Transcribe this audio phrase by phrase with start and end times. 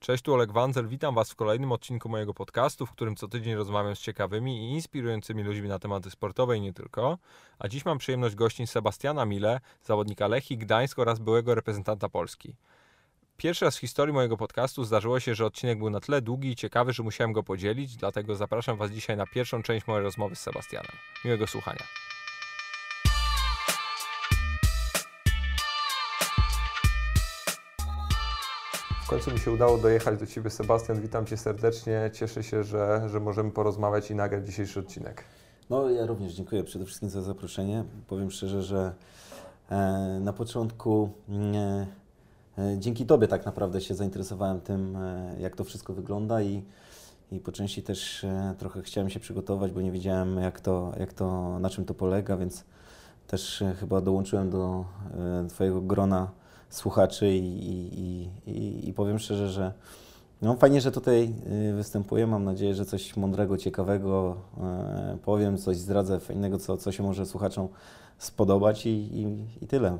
[0.00, 0.88] Cześć, tu Oleg Wanzel.
[0.88, 4.70] Witam Was w kolejnym odcinku mojego podcastu, w którym co tydzień rozmawiam z ciekawymi i
[4.70, 7.18] inspirującymi ludźmi na tematy sportowe i nie tylko.
[7.58, 12.54] A dziś mam przyjemność gościć Sebastiana Mile, zawodnika Lechii Gdańsk oraz byłego reprezentanta Polski.
[13.36, 16.56] Pierwszy raz w historii mojego podcastu zdarzyło się, że odcinek był na tyle długi i
[16.56, 20.40] ciekawy, że musiałem go podzielić, dlatego zapraszam Was dzisiaj na pierwszą część mojej rozmowy z
[20.40, 20.92] Sebastianem.
[21.24, 21.82] Miłego słuchania.
[29.10, 31.00] Końcu mi się udało dojechać do Ciebie, Sebastian.
[31.00, 32.10] Witam Cię serdecznie.
[32.12, 35.24] Cieszę się, że, że możemy porozmawiać i nagrać dzisiejszy odcinek.
[35.70, 37.84] No, ja również dziękuję przede wszystkim za zaproszenie.
[38.08, 38.92] Powiem szczerze, że
[39.70, 39.76] e,
[40.20, 41.86] na początku e,
[42.58, 44.98] e, dzięki Tobie tak naprawdę się zainteresowałem tym,
[45.38, 46.62] jak to wszystko wygląda i,
[47.32, 48.26] i po części też
[48.58, 52.36] trochę chciałem się przygotować, bo nie wiedziałem, jak to, jak to, na czym to polega,
[52.36, 52.64] więc
[53.26, 54.84] też chyba dołączyłem do
[55.48, 56.39] Twojego grona
[56.70, 59.72] słuchaczy i, i, i, i powiem szczerze, że
[60.42, 61.32] no fajnie, że tutaj
[61.70, 62.26] y, występuję.
[62.26, 67.26] Mam nadzieję, że coś mądrego, ciekawego e, powiem, coś zdradzę fajnego, co, co się może
[67.26, 67.68] słuchaczom
[68.18, 69.98] spodobać i, i, i tyle.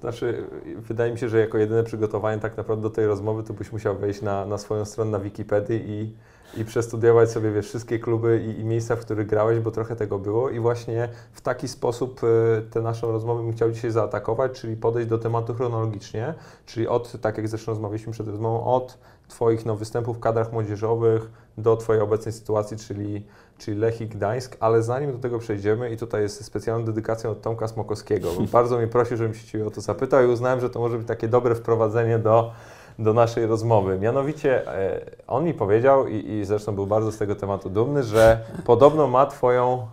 [0.00, 0.44] Znaczy,
[0.76, 3.98] wydaje mi się, że jako jedyne przygotowanie tak naprawdę do tej rozmowy, to byś musiał
[3.98, 6.14] wejść na, na swoją stronę na Wikipedii i,
[6.56, 10.18] i przestudiować sobie wiesz, wszystkie kluby i, i miejsca, w których grałeś, bo trochę tego
[10.18, 10.50] było.
[10.50, 15.08] I właśnie w taki sposób y, tę naszą rozmowę bym chciał dzisiaj zaatakować, czyli podejść
[15.08, 16.34] do tematu chronologicznie,
[16.66, 21.30] czyli od, tak jak zresztą rozmawialiśmy przed rozmową, od Twoich no, występów w kadrach młodzieżowych
[21.58, 23.26] do Twojej obecnej sytuacji, czyli,
[23.58, 27.68] czyli Lechii Gdańsk, ale zanim do tego przejdziemy i tutaj jest specjalna dedykacja od Tomka
[27.68, 30.80] Smokowskiego, bo bardzo mnie prosił, żebym się Ciebie o to zapytał i uznałem, że to
[30.80, 32.52] może być takie dobre wprowadzenie do,
[32.98, 33.98] do naszej rozmowy.
[33.98, 38.40] Mianowicie e, on mi powiedział i, i zresztą był bardzo z tego tematu dumny, że
[38.64, 39.86] podobno ma Twoją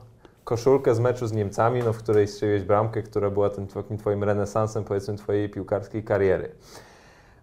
[0.44, 4.23] koszulkę z meczu z Niemcami, no, w której strzeliłeś bramkę, która była tym takim Twoim
[4.23, 6.52] renesansem, powiedzmy, Twojej piłkarskiej kariery.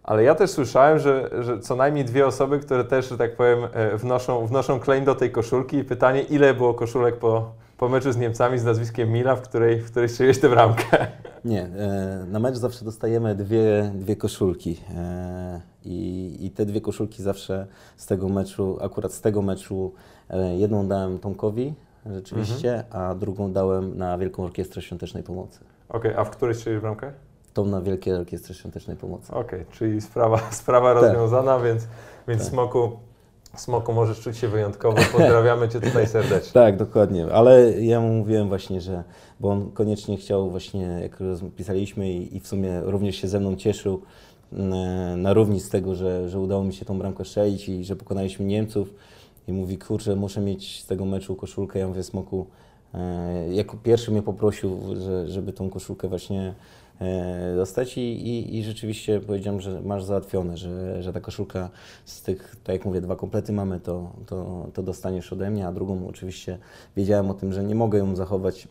[0.02, 3.58] Ale ja też słyszałem, że, że co najmniej dwie osoby, które też, że tak powiem,
[3.72, 8.12] e, wnoszą, wnoszą claim do tej koszulki i pytanie, ile było koszulek po, po meczu
[8.12, 11.06] z Niemcami z nazwiskiem Mila, w której, w której strzeliłeś tę bramkę.
[11.44, 17.22] Nie, e, na mecz zawsze dostajemy dwie, dwie koszulki e, i, i te dwie koszulki
[17.22, 17.66] zawsze
[17.96, 19.92] z tego meczu, akurat z tego meczu
[20.30, 21.74] e, jedną dałem Tomkowi
[22.06, 25.60] rzeczywiście, a drugą dałem na Wielką Orkiestrę Świątecznej Pomocy.
[25.88, 27.12] Okej, a w której strzeliłeś bramkę?
[27.54, 29.32] Tą na Wielkiej Orkiestrze Świątecznej Pomocy.
[29.32, 31.02] Okej, czyli sprawa, sprawa Tak.
[31.02, 31.86] rozwiązana, więc,
[32.28, 32.50] więc Tak.
[32.50, 32.92] Smoku,
[33.56, 34.98] Smoku możesz czuć się wyjątkowo.
[35.12, 36.52] Pozdrawiamy Cię tutaj serdecznie.
[36.62, 39.04] Tak, dokładnie, ale ja mu mówiłem właśnie, że,
[39.40, 41.18] bo on koniecznie chciał właśnie, jak
[41.56, 44.02] pisaliśmy i, i w sumie również się ze mną cieszył
[44.52, 47.96] mm, na równi z tego, że, że udało mi się tą bramkę strzelić i że
[47.96, 48.94] pokonaliśmy Niemców
[49.48, 52.46] i mówi, kurczę, muszę mieć z tego meczu koszulkę, ja mówię, Smoku,
[52.94, 56.54] e, jako pierwszy mnie poprosił, że, żeby tą koszulkę właśnie
[57.56, 61.70] dostać i, i, i rzeczywiście powiedziałem, że masz załatwione, że, że ta koszulka
[62.04, 65.72] z tych, tak jak mówię, dwa komplety mamy, to, to, to dostaniesz ode mnie, a
[65.72, 66.58] drugą oczywiście
[66.96, 68.68] wiedziałem o tym, że nie mogę ją zachować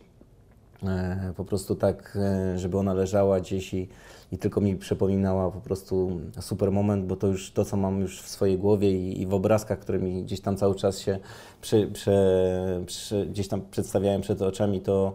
[0.82, 3.88] e, po prostu tak, e, żeby ona leżała gdzieś i,
[4.32, 8.22] i tylko mi przypominała po prostu super moment, bo to już to, co mam już
[8.22, 11.18] w swojej głowie i, i w obrazkach, które mi gdzieś tam cały czas się
[11.60, 15.12] przy, prze, przy, gdzieś tam przedstawiałem przed oczami, to,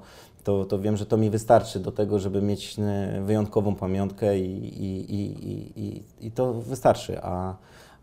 [0.47, 4.67] to, to wiem, że to mi wystarczy do tego, żeby mieć e, wyjątkową pamiątkę i,
[4.83, 7.19] i, i, i, i, to wystarczy.
[7.23, 7.55] A,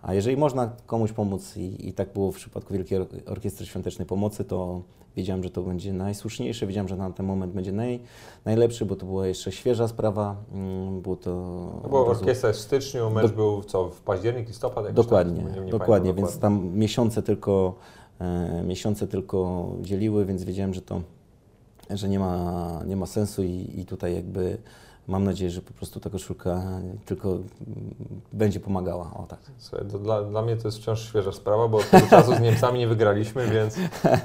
[0.03, 4.06] a jeżeli można komuś pomóc, i, i tak było w przypadku Wielkiej Or- Orkiestry Świątecznej
[4.06, 4.81] Pomocy, to
[5.16, 8.00] wiedziałem, że to będzie najsłuszniejsze, wiedziałem, że na ten moment będzie naj,
[8.44, 10.37] najlepszy, bo to była jeszcze świeża sprawa.
[10.54, 11.31] mm, Było to.
[11.84, 14.93] Razu- orkiestra w styczniu, mecz Do- był co, w październik, listopad?
[14.93, 15.54] Dokładnie, tak?
[15.56, 17.75] Nie- nie dokładnie, pamiętam więc tam miesiące tylko,
[18.21, 21.00] e, miesiące tylko dzieliły, więc wiedziałem, że to,
[21.91, 24.59] że nie ma, nie ma sensu i, i tutaj jakby
[25.09, 26.62] mam nadzieję, że po prostu ta koszulka
[27.06, 27.45] tylko mm,
[28.33, 29.39] będzie pomagała, o tak.
[29.59, 32.78] Słuchaj, dla, dla mnie to jest wciąż świeża sprawa, bo od tego czasu z Niemcami
[32.78, 33.77] nie wygraliśmy, więc,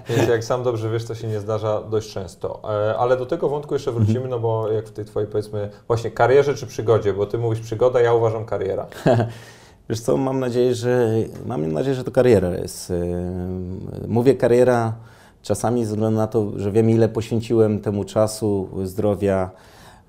[0.09, 2.61] więc jak sam dobrze wiesz, to się nie zdarza dość często.
[2.89, 6.11] E, Ale do tego wątku jeszcze wrócimy, no bo jak w tej twojej powiedzmy właśnie
[6.11, 8.87] karierze czy przygodzie, bo ty mówisz przygoda, ja uważam kariera.
[9.89, 11.09] Wiesz co, mam nadzieję, że
[11.45, 12.89] mam nadzieję, że to kariera jest.
[12.89, 14.93] Ym, Mówię kariera
[15.41, 19.51] czasami ze względu na to, że wiem ile poświęciłem temu czasu, zdrowia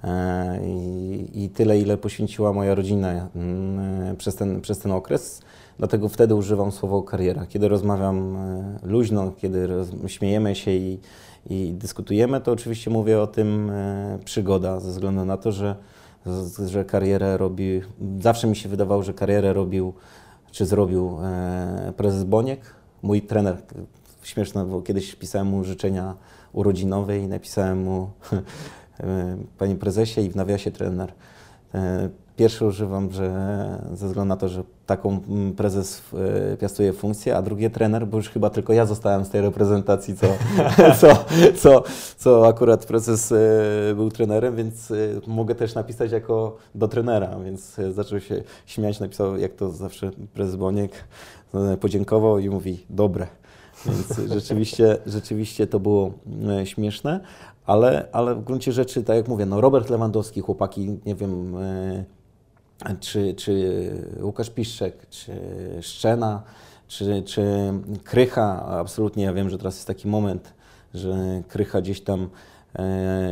[0.04, 0.60] e,
[1.34, 5.42] i, tyle ile poświęciła moja rodzina mm, przez ten, przez ten okres.
[5.78, 7.46] Dlatego wtedy używam słowa kariera.
[7.46, 9.68] Kiedy rozmawiam e, luźno, kiedy
[10.06, 10.98] śmiejemy się i,
[11.50, 15.76] i dyskutujemy, to oczywiście mówię o tym e, przygoda, ze względu na to, że
[16.66, 17.80] że karierę robi.
[18.20, 19.92] Zawsze mi się wydawało, że karierę robił,
[20.50, 22.60] czy zrobił e, prezes Boniek,
[23.02, 23.56] mój trener.
[24.22, 26.14] Śmieszne, bo kiedyś pisałem mu życzenia
[26.52, 28.10] urodzinowe i napisałem mu
[29.00, 31.12] e, Panie prezesie i w nawiasie trener.
[31.74, 35.20] E, pierwsze używam, że ze względu na to, że taką
[35.56, 36.02] prezes
[36.52, 40.16] e, piastuje funkcję, a drugie trener, bo już chyba tylko ja zostałem z tej reprezentacji,
[40.16, 40.26] co,
[41.00, 41.24] co,
[41.56, 41.82] co,
[42.16, 43.34] co akurat prezes
[43.94, 44.92] był trenerem, więc
[45.26, 50.56] mogę też napisać jako do trenera, więc zaczął się śmiać, napisał, jak to zawsze prezes
[50.56, 50.92] Boniek,
[51.80, 53.39] podziękował i mówi, dobre.
[53.86, 56.12] Więc rzeczywiście, rzeczywiście to było
[56.60, 57.20] e, śmieszne,
[57.66, 62.04] ale, ale w gruncie rzeczy, tak jak mówię, no Robert Lewandowski, chłopaki, nie wiem, e,
[63.00, 63.92] czy, czy
[64.22, 65.32] Łukasz Piszczek, czy
[65.80, 66.42] Szczena,
[66.88, 67.42] czy, czy
[68.04, 70.54] Krycha, absolutnie ja wiem, że teraz jest taki moment,
[70.94, 72.28] że Krycha gdzieś tam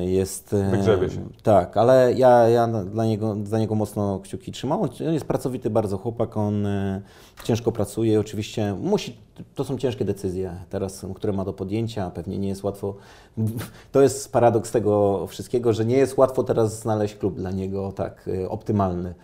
[0.00, 0.52] jest...
[0.52, 1.20] e, Wygrzebie się.
[1.42, 4.80] Tak, ale ja, ja dla niego, dla niego mocno kciuki trzymam.
[4.82, 7.02] On jest pracowity bardzo chłopak, on e,
[7.44, 9.18] ciężko pracuje, oczywiście musi,
[9.54, 12.94] to są ciężkie decyzje teraz, które ma do podjęcia, pewnie nie jest łatwo.
[13.92, 18.30] To jest paradoks tego wszystkiego, że nie jest łatwo teraz znaleźć klub dla niego tak
[18.42, 19.14] e, optymalny.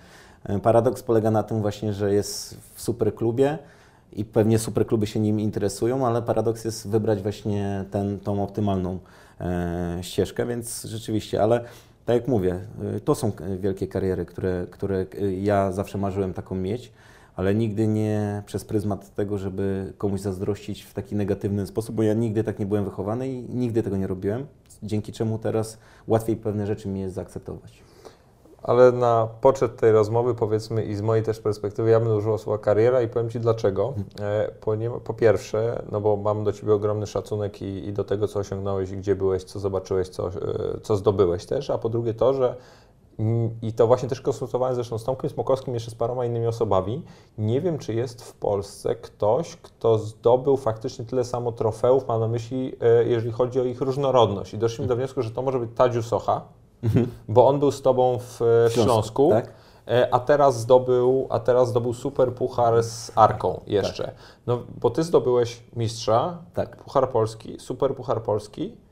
[0.44, 3.58] E, Paradoks polega na tym właśnie, że jest w super klubie
[4.12, 8.92] i pewnie super kluby się nim interesują, ale paradoks jest wybrać właśnie ten, tą optymalną
[8.92, 9.23] e,
[10.02, 11.64] ścieżkę, więc rzeczywiście, ale
[12.04, 12.60] tak jak mówię,
[12.96, 16.92] y, to są wielkie kariery, które, które y, ja zawsze marzyłem taką mieć,
[17.36, 22.14] ale nigdy nie przez pryzmat tego, żeby komuś zazdrościć w taki negatywny sposób, bo ja
[22.14, 24.46] nigdy tak nie byłem wychowany i nigdy tego nie robiłem,
[24.82, 27.83] dzięki czemu teraz łatwiej pewne rzeczy mi jest zaakceptować.
[28.64, 32.58] Ale na poczet tej rozmowy, powiedzmy, i z mojej też perspektywy, ja bym używał słowa
[32.58, 33.94] kariera i powiem Ci dlaczego.
[34.20, 38.04] E, po, nie, po pierwsze, no bo mam do Ciebie ogromny szacunek i, i do
[38.04, 40.32] tego, co osiągnąłeś i gdzie byłeś, co zobaczyłeś, co, e,
[40.82, 42.56] co zdobyłeś też, a po drugie to, że
[43.62, 47.02] i to właśnie też konsultowałem zresztą z Tomkiem Smokowskim, jeszcze z paroma innymi osobami.
[47.38, 52.28] Nie wiem, czy jest w Polsce ktoś, kto zdobył faktycznie tyle samo trofeów, mam na
[52.28, 54.54] myśli, e, jeżeli chodzi o ich różnorodność.
[54.54, 56.48] I doszliśmy do wniosku, że to może być Tadziu Socha,
[57.28, 59.30] bo on był z Tobą w, w Śląsku.
[59.30, 59.52] tak?
[59.88, 64.12] E, A teraz zdobył, a teraz zdobył super puchar z Arką jeszcze.
[64.46, 68.83] No, bo ty zdobyłeś mistrza, Tak, puchar polski, super puchar polski tak.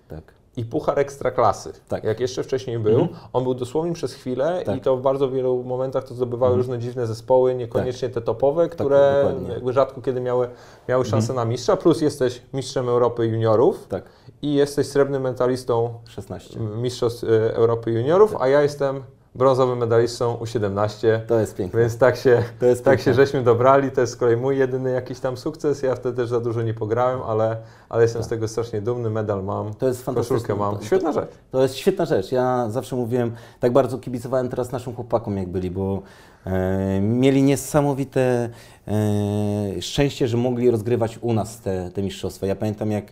[0.57, 1.73] I puchar ekstraklasy.
[1.89, 2.05] Tak.
[2.05, 4.77] Jak jeszcze wcześniej był, on był dosłownie przez chwilę Tak.
[4.77, 9.23] i to w bardzo wielu momentach to zdobywały różne dziwne zespoły, niekoniecznie te topowe, które
[9.25, 9.33] Tak.
[9.33, 9.51] Mhm.
[9.53, 10.49] jakby rzadko kiedy miały,
[10.89, 14.05] miały szansę na mistrza, plus jesteś mistrzem Europy juniorów Tak,
[14.43, 16.61] i jesteś srebrnym medalistą 16.
[16.61, 19.03] Mistrzostw e, Europy Juniorów, a ja jestem
[19.35, 21.81] brązowym medalistą U17, To jest piękne.
[21.81, 22.99] więc tak się, tak piękne.
[22.99, 23.91] się żeśmy dobrali.
[23.91, 25.83] To jest z kolei mój jedyny jakiś tam sukces.
[25.83, 27.57] Ja wtedy też za dużo nie pograłem, ale,
[27.89, 29.11] ale jestem z tego strasznie dumny.
[29.11, 30.83] Medal mam, To jest koszulkę mam.
[30.83, 31.31] Świetna rzecz.
[31.51, 32.33] To jest świetna rzecz.
[32.33, 36.03] Ja zawsze mówiłem, tak bardzo kibicowałem teraz naszym chłopakom, jak byli, bo
[36.47, 38.49] e, mieli niesamowite
[38.89, 42.47] e, szczęście, że mogli rozgrywać u nas te, te mistrzostwa.
[42.47, 43.05] Ja pamiętam, jak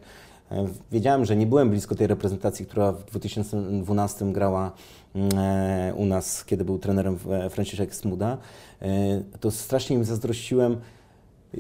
[0.53, 4.73] e, wiedziałem, że nie byłem blisko tej reprezentacji, która w 2012 grała
[5.95, 8.39] u nas, kiedy był trenerem e, Franciszek Smuda,
[8.83, 8.89] e,
[9.41, 10.77] to strasznie im zazdrościłem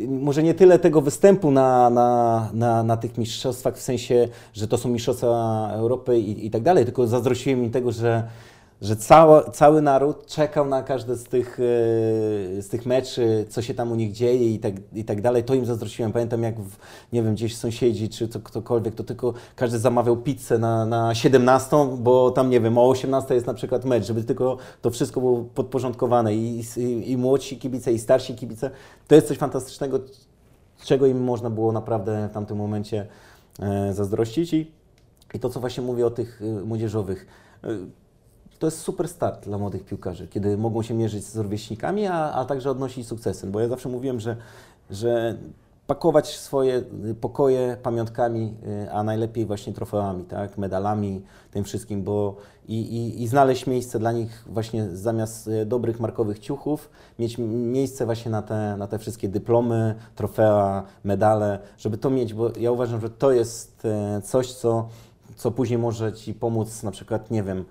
[0.08, 4.78] może nie tyle tego występu na, na, na, na tych mistrzostwach, w sensie, że to
[4.78, 8.28] są mistrzostwa Europy i, i tak dalej, tylko zazdrościłem im tego, że,
[8.82, 11.62] że cała, cały naród czekał na każde z tych, e,
[12.62, 15.44] z tych meczy, co się tam u nich dzieje i tak, i tak dalej.
[15.44, 16.12] To im zazdrościłem.
[16.12, 16.76] Pamiętam, jak w,
[17.12, 21.76] nie wiem, gdzieś sąsiedzi czy to, ktokolwiek, to tylko każdy zamawiał pizzę na, na 17,
[21.98, 25.44] bo tam, nie wiem, o 18 jest na przykład mecz, żeby tylko to wszystko było
[25.54, 28.70] podporządkowane i, i, i młodsi kibice, i starsi kibice.
[29.08, 30.00] To jest coś fantastycznego,
[30.84, 33.06] czego im można było naprawdę w tamtym momencie
[33.62, 34.52] e, zazdrościć.
[34.52, 34.72] I,
[35.34, 37.26] I to, co właśnie mówię o tych e, młodzieżowych,
[38.60, 42.44] to jest super start dla młodych piłkarzy, kiedy mogą się mierzyć z rówieśnikami, a, a
[42.44, 43.46] także odnosić sukcesy.
[43.46, 44.36] Bo ja zawsze mówiłem, że,
[44.90, 45.38] że
[45.86, 50.58] pakować swoje y, pokoje pamiątkami, y, a najlepiej właśnie trofeami, tak?
[50.58, 52.36] medalami, tym wszystkim, bo
[52.68, 58.06] i, i, i znaleźć miejsce dla nich właśnie zamiast y, dobrych markowych ciuchów, mieć miejsce
[58.06, 63.00] właśnie na te, na te wszystkie dyplomy, trofea, medale, żeby to mieć, bo ja uważam,
[63.00, 63.86] że to jest
[64.24, 64.88] coś, co,
[65.36, 67.64] co później może Ci pomóc na przykład, nie wiem,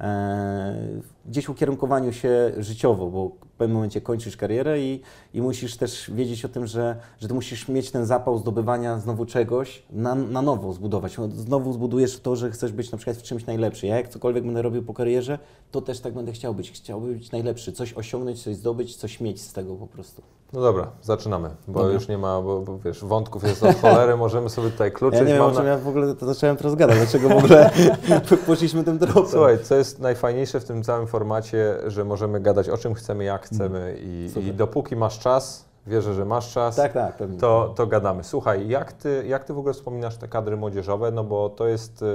[0.00, 5.02] e, gdzieś ukierunkowaniu się życiowo, bo w pewnym momencie kończysz karierę i,
[5.34, 9.26] i musisz też wiedzieć o tym, że, że ty musisz mieć ten zapał zdobywania znowu
[9.26, 11.18] czegoś, na, na nowo zbudować.
[11.18, 13.86] No, Znowu zbudujesz to, że chcesz być na przykład w czymś najlepszy.
[13.86, 15.38] Ja jak cokolwiek będę robił po karierze,
[15.70, 16.70] to też tak będę chciał być.
[16.70, 20.22] Chciałbym być najlepszy, coś osiągnąć, coś zdobyć, coś mieć z tego po prostu.
[20.52, 21.94] No dobra, zaczynamy, bo Dobra.
[21.94, 25.20] już nie ma, bo, bo wiesz, wątków jest od cholery, możemy sobie tutaj kluczyć.
[25.20, 27.32] Ja nie wiem, o czym na- ja w ogóle to zacząłem teraz gadać, dlaczego w
[27.32, 27.70] ogóle
[28.46, 29.26] poszliśmy tym tropem.
[29.30, 33.46] Słuchaj, co jest najfajniejsze w tym całym formacie, że możemy gadać o czym chcemy, jak
[33.46, 37.38] chcemy i, i dopóki masz czas, wierzę, że masz czas, Tak, tak, pewnie.
[37.38, 38.24] to, to gadamy.
[38.24, 42.02] Słuchaj, jak ty, jak ty w ogóle wspominasz te kadry młodzieżowe, no bo to jest,
[42.02, 42.06] y,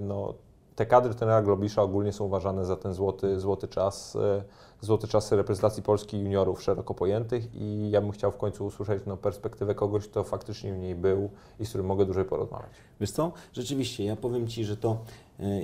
[0.00, 0.34] no,
[0.76, 4.42] te kadry trenera Globisza ogólnie są uważane za ten złoty, złoty czas, e,
[4.80, 9.16] złoty czas reprezentacji Polski juniorów szeroko pojętych i ja bym chciał w końcu usłyszeć no,
[9.16, 12.70] perspektywę kogoś, kto faktycznie w niej był i z którym mogę dłużej porozmawiać.
[13.00, 13.32] Wiesz co?
[13.52, 14.96] Rzeczywiście, ja powiem Ci, że to,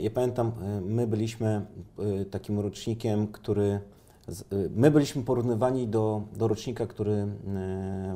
[0.01, 1.67] ja pamiętam, e, my byliśmy
[2.21, 3.81] e, takim rocznikiem, który,
[4.29, 4.33] e,
[4.77, 7.27] my byliśmy porównywani do, do rocznika, który,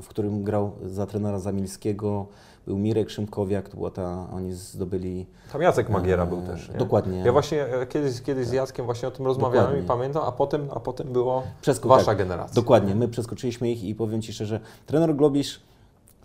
[0.03, 2.27] w którym grał za trenera Zamilskiego,
[2.67, 5.27] był Mirek Szymkowiak, to była ta, oni zdobyli...
[5.53, 6.69] Tam Jacek Magiera e, był też.
[6.69, 6.79] Nie?
[6.79, 7.19] Dokładnie.
[7.19, 9.85] Ja właśnie kiedyś, kiedyś z Jackiem właśnie o tym rozmawiałem Dokładnie.
[9.85, 12.55] i pamiętam, a potem, a potem było Przesko- wasza tak, generacja.
[12.55, 15.61] Dokładnie, my przeskoczyliśmy ich i powiem Ci szczerze, trener Globisz,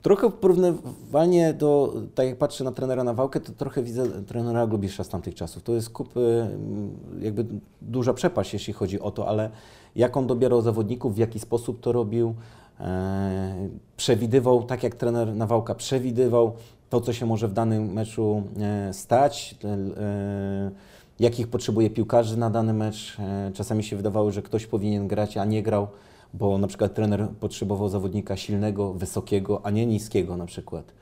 [0.01, 5.10] trochę porównywalnie do, tak jak patrzę na trenera Nawałkę, to trochę widzę trenera Globisza z
[5.10, 5.63] tamtych czasów.
[5.63, 6.89] To jest kupy, mm,
[7.22, 7.46] jakby
[7.81, 9.50] duża przepaść, jeśli chodzi o to, ale
[9.96, 12.36] jak on dobierał zawodników, w jaki sposób to robił,
[12.79, 16.51] e, przewidywał, tak jak trener Nawałka przewidywał
[16.89, 20.72] to, co się może w danym meczu e, stać, e,
[21.20, 23.17] jakich potrzebuje piłkarzy na dany mecz.
[23.53, 25.88] Czasami się wydawało, że ktoś powinien grać, a nie grał,
[26.34, 30.94] bo na przykład trener potrzebował zawodnika silnego, wysokiego, a nie niskiego na przykład.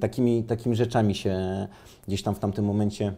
[0.00, 1.36] Takimi, takimi rzeczami się
[2.08, 3.14] gdzieś tam w tamtym momencie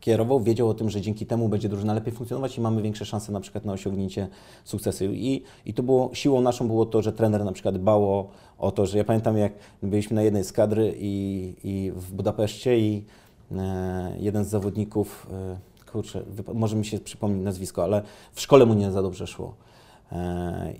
[0.00, 3.32] kierował, wiedział o tym, że dzięki temu będzie drużyna lepiej funkcjonować i mamy większe szanse
[3.32, 4.28] na przykład na osiągnięcie
[4.64, 5.04] sukcesu.
[5.04, 8.28] I, i to było, siłą naszą było to, że trener na przykład dbał
[8.58, 9.52] o, to, że ja pamiętam jak
[9.82, 13.04] byliśmy na jednej z kadry i, i w Budapeszcie i
[13.52, 16.22] e, jeden z zawodników, e, kurczę,
[16.54, 18.02] może mi się przypomnieć nazwisko, ale
[18.32, 19.54] w szkole mu nie za dobrze szło.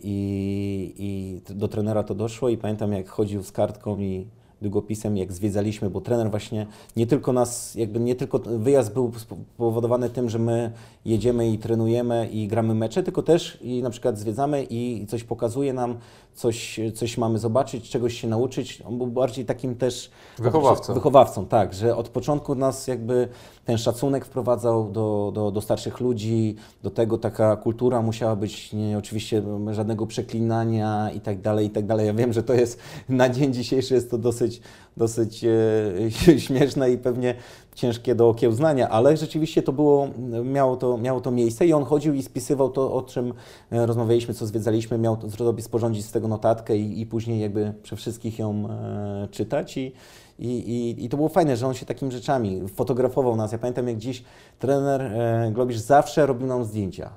[0.02, 4.26] I, I do trenera to doszło i pamiętam jak chodził z kartką i
[4.62, 6.66] długopisem, jak zwiedzaliśmy, bo trener właśnie
[6.96, 10.72] nie tylko nas, jakby nie tylko wyjazd był spowodowany tym, że my
[11.04, 15.72] jedziemy i trenujemy i gramy mecze, tylko też i na przykład zwiedzamy i coś pokazuje
[15.72, 15.98] nam,
[16.34, 18.82] coś, coś mamy zobaczyć, czegoś się nauczyć.
[18.88, 20.94] On był bardziej takim też Wychowawcą.
[20.94, 23.28] Wychowawcą, tak, że od początku nas jakby
[23.68, 28.98] ten szacunek wprowadzał do, do, do starszych ludzi, do tego taka kultura musiała być, nie,
[28.98, 32.06] oczywiście żadnego przeklinania i tak dalej, i tak dalej.
[32.06, 34.60] Ja wiem, że to jest na dzień dzisiejszy jest to dosyć,
[34.96, 37.34] dosyć e, śmieszne i pewnie
[37.74, 40.08] ciężkie do okiełznania, ale rzeczywiście to było,
[40.44, 43.34] miało to, miało to miejsce i on chodził i spisywał to, o czym
[43.72, 47.96] e, rozmawialiśmy, co zwiedzaliśmy, miał to sporządzić z tego notatkę i, i później jakby przy
[47.96, 49.92] wszystkich ją e, czytać i,
[50.38, 53.52] i, i, I to było fajne, że on się takimi rzeczami fotografował nas.
[53.52, 54.24] Ja pamiętam, jak dziś
[54.58, 57.10] trener e, Globisz zawsze robił nam zdjęcia.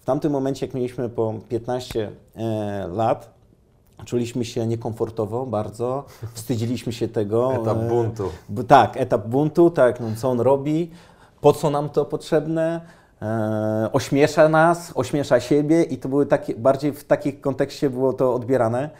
[0.00, 3.30] W tamtym momencie, jak mieliśmy po 15 e, lat,
[4.04, 6.04] czuliśmy się niekomfortowo bardzo,
[6.34, 7.52] wstydziliśmy się tego.
[7.62, 8.30] Etap e, buntu.
[8.48, 10.90] b- tak, etap buntu, tak, no, co on robi,
[11.40, 12.80] po co nam to potrzebne,
[13.22, 18.34] e, ośmiesza nas, ośmiesza siebie i to były takie, bardziej w takim kontekście było to
[18.34, 18.90] odbierane.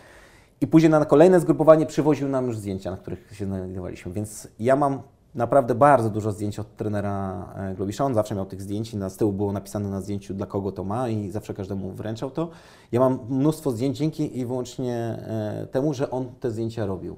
[0.60, 4.12] I później na kolejne zgrupowanie przywoził nam już zdjęcia, na których się znajdowaliśmy.
[4.12, 5.02] Więc ja mam
[5.34, 8.04] naprawdę bardzo dużo zdjęć od trenera e, Globisza.
[8.04, 10.72] On zawsze miał tych zdjęć i na z tyłu było napisane na zdjęciu, dla kogo
[10.72, 12.48] to ma i zawsze każdemu wręczał to.
[12.92, 17.16] Ja mam mnóstwo zdjęć dzięki i wyłącznie e, temu, że on te zdjęcia robił.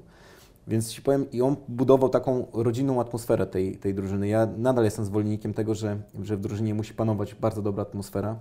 [0.67, 4.27] Więc ci powiem, i on budował taką rodzinną atmosferę tej, tej drużyny.
[4.27, 8.35] Ja nadal jestem zwolennikiem tego, że, że w drużynie musi panować bardzo dobra atmosfera.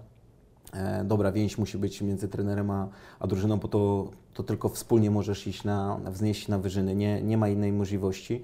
[0.75, 2.89] E, dobra więź musi być między trenerem a,
[3.21, 6.97] a drużyną, bo to, to tylko wspólnie możesz iść na, wznieść na wyżyny.
[6.97, 8.43] Nie, nie ma innej możliwości.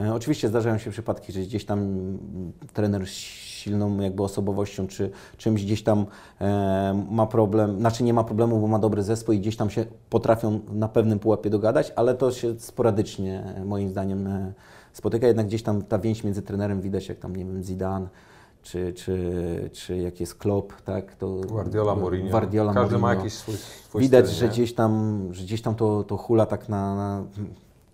[0.00, 1.98] E, oczywiście zdarzają się przypadki, że gdzieś tam
[2.72, 6.06] trener z silną jakby osobowością, czy czymś gdzieś tam
[6.40, 9.84] e, ma problem, znaczy nie ma problemu, bo ma dobry zespół i gdzieś tam się
[10.10, 14.28] potrafią na pewnym pułapie dogadać, ale to się sporadycznie moim zdaniem
[14.92, 18.08] spotyka, jednak gdzieś tam ta więź między trenerem widać, jak tam, nie wiem, Zidane,
[18.66, 22.30] czy, czy, czy jak jest Klopp, tak, to Guardiola, Mourinho.
[22.30, 23.24] Guardiola, Każdy ma Mourinho.
[23.24, 26.68] jakiś swój, swój Widać, styl, że gdzieś tam, że gdzieś tam to, to hula tak
[26.68, 27.24] na, na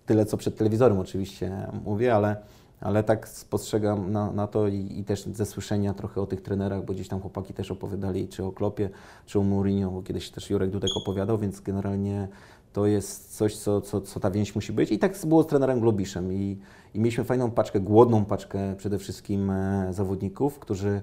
[0.05, 2.35] tyle, co przed telewizorem oczywiście mówię, ale,
[2.81, 6.85] ale tak spostrzegam na, na to i, i też ze słyszenia trochę o tych trenerach,
[6.85, 8.89] bo gdzieś tam chłopaki też opowiadali czy o Klopie,
[9.25, 12.27] czy o Mourinho, bo kiedyś też Jurek Dudek opowiadał, więc generalnie
[12.73, 14.91] to jest coś, co, co, co ta więź musi być.
[14.91, 16.57] I tak było z trenerem Globiszem i,
[16.93, 21.01] i mieliśmy fajną paczkę, głodną paczkę przede wszystkim e, zawodników, którzy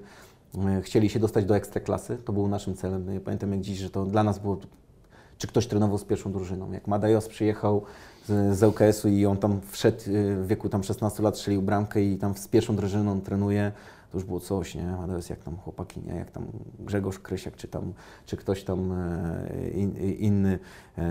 [0.67, 2.17] e, chcieli się dostać do ekstraklasy.
[2.25, 3.15] To był naszym celem.
[3.15, 4.59] Ja pamiętam jak dziś, że to dla nas było
[5.41, 6.73] czy ktoś trenował z pierwszą drużyną.
[6.73, 7.83] Jak Madajos przyjechał
[8.27, 12.03] z, z ŁKS-u i on tam wszedł y, w wieku tam 16 lat, strzelił bramkę
[12.03, 13.73] i tam z pierwszą drużyną trenuje,
[14.11, 14.83] to już było coś, nie?
[14.83, 16.15] Madajos jak tam chłopaki, nie?
[16.15, 16.47] Jak tam
[16.79, 17.93] Grzegorz Krysiak, czy tam,
[18.27, 20.59] czy ktoś tam e, in, inny,
[20.99, 21.05] e,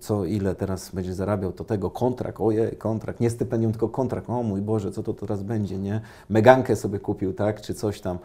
[0.00, 4.42] co ile teraz będzie zarabiał, to tego kontrakt, ojej, kontrakt, nie stypendium, tylko kontrakt, o
[4.42, 6.00] mój Boże, co to teraz będzie, nie?
[6.28, 7.60] Megankę sobie kupił, tak?
[7.60, 8.18] Czy coś tam.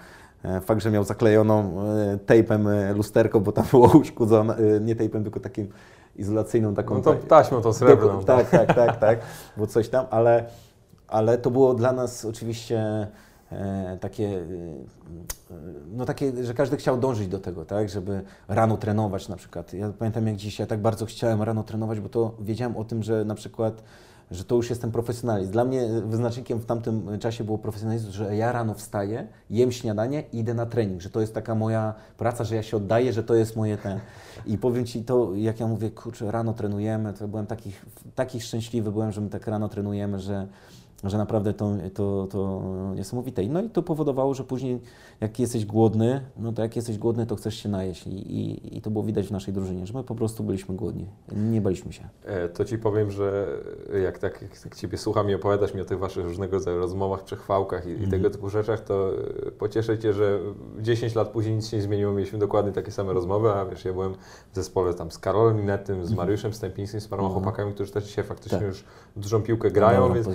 [0.44, 1.74] E, Fakt, że miał zaklejoną
[2.26, 5.68] tejpem e, lusterko, bo tam było uszkodzone, nie tejpem, tylko takim
[6.16, 6.96] izolacyjną taką.
[6.96, 8.24] No to ta- taśmą tą srebrną.
[8.24, 9.20] tak, tak, tak, tak,
[9.58, 10.46] bo coś tam, ale,
[11.08, 13.08] ale to było dla nas oczywiście
[14.00, 15.54] takie, e,
[15.92, 19.74] no takie, że każdy chciał dążyć do tego, tak, żeby rano trenować na przykład.
[19.74, 23.04] Ja pamiętam jak dziś, ja tak bardzo chciałem rano trenować, bo to wiedziałem o tym,
[23.04, 23.84] że na przykład
[24.32, 25.52] że to już jestem profesjonalist.
[25.52, 30.40] Dla mnie wyznacznikiem w tamtym czasie było profesjonalizm, że ja rano wstaję, jem śniadanie i
[30.40, 33.36] idę na trening, że to jest taka moja praca, że ja się oddaję, że to
[33.36, 34.00] jest moje ten.
[34.46, 37.72] I powiem Ci to, jak ja mówię, kurczę, rano trenujemy, to byłem taki,
[38.16, 40.48] taki szczęśliwy byłem, że my tak rano trenujemy, że
[41.04, 42.62] że naprawdę to, to, to
[42.96, 43.44] niesamowite.
[43.44, 44.80] No i to powodowało, że później
[45.22, 48.08] jak jesteś głodny, no to jak jesteś głodny, to chcesz się najeść.
[48.08, 51.06] I, i, i to było widać w naszej drużynie, że my po prostu byliśmy głodni.
[51.32, 52.10] Nie baliśmy się.
[52.26, 53.48] E, to Ci powiem, że
[54.04, 57.24] jak tak jak tak Ciebie słucham i opowiadasz mi o tych Waszych różnego rodzaju rozmowach,
[57.24, 58.02] przechwałkach i, mm.
[58.02, 58.22] i mhm.
[58.22, 59.12] tego typu rzeczach, to
[59.48, 60.40] e, pocieszę Cię, że
[60.80, 62.14] 10 lat później nic się nie zmieniło.
[62.14, 64.14] Mieliśmy dokładnie takie same rozmowy, a wiesz, ja byłem
[64.52, 66.18] w zespole tam z Karolem Inetym, z mhm.
[66.18, 67.42] Mariuszem Stępińskim, z paroma mm.
[67.42, 68.68] chłopakami, którzy też dzisiaj faktycznie tak.
[68.68, 68.84] już
[69.16, 70.28] dużą piłkę grają, więc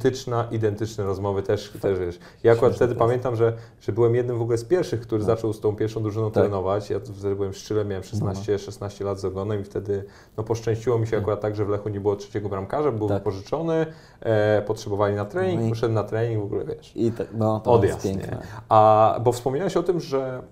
[0.00, 2.18] identyczna, identyczne rozmowy też, też wiesz.
[2.42, 5.26] Ja akurat wtedy pamiętam, że, że byłem jednym w ogóle z pierwszych, który no.
[5.26, 6.42] zaczął z tą pierwszą drużyną tak.
[6.42, 6.90] trenować.
[6.90, 8.58] Ja wtedy byłem szczyle, miałem 16, no.
[8.58, 10.04] 16 lat z ogonem i wtedy
[10.36, 11.20] no, poszczęściło mi się tak.
[11.20, 13.18] akurat tak, że w Lechu nie było trzeciego bramkarza, był tak.
[13.18, 13.86] wypożyczony,
[14.20, 15.70] e, potrzebowali na trening, no i...
[15.70, 18.04] poszedł na trening, w ogóle wiesz, I tak, no, to odjazd.
[18.04, 18.42] Jest piękne.
[18.68, 20.42] A, bo wspomniałeś o tym, że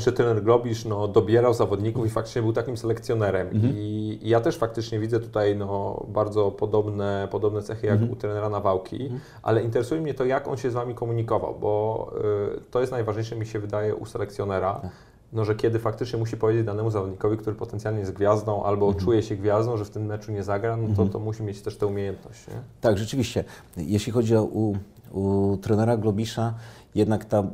[0.00, 3.48] że trener Globisz no, dobierał zawodników i faktycznie był takim selekcjonerem.
[3.48, 3.74] Mhm.
[3.76, 8.12] I, I, ja też faktycznie widzę tutaj no, bardzo podobne, podobne cechy jak mhm.
[8.12, 9.20] u trenera Nawałki, mhm.
[9.42, 12.12] ale interesuje mnie to, jak on się z Wami komunikował, bo
[12.58, 14.74] y, to jest najważniejsze, mi się wydaje, u selekcjonera.
[14.74, 14.90] Tak.
[15.32, 19.04] No, że kiedy faktycznie musi powiedzieć danemu zawodnikowi, który potencjalnie jest gwiazdą albo mhm.
[19.04, 21.08] czuje się gwiazdą, że w tym meczu nie zagra, no to, mhm.
[21.08, 22.48] to musi mieć też tę umiejętność.
[22.48, 22.54] Nie?
[22.80, 23.44] Tak, rzeczywiście.
[23.76, 24.76] Jeśli chodzi o u,
[25.12, 26.54] u trenera Globisza,
[26.94, 27.44] jednak ta,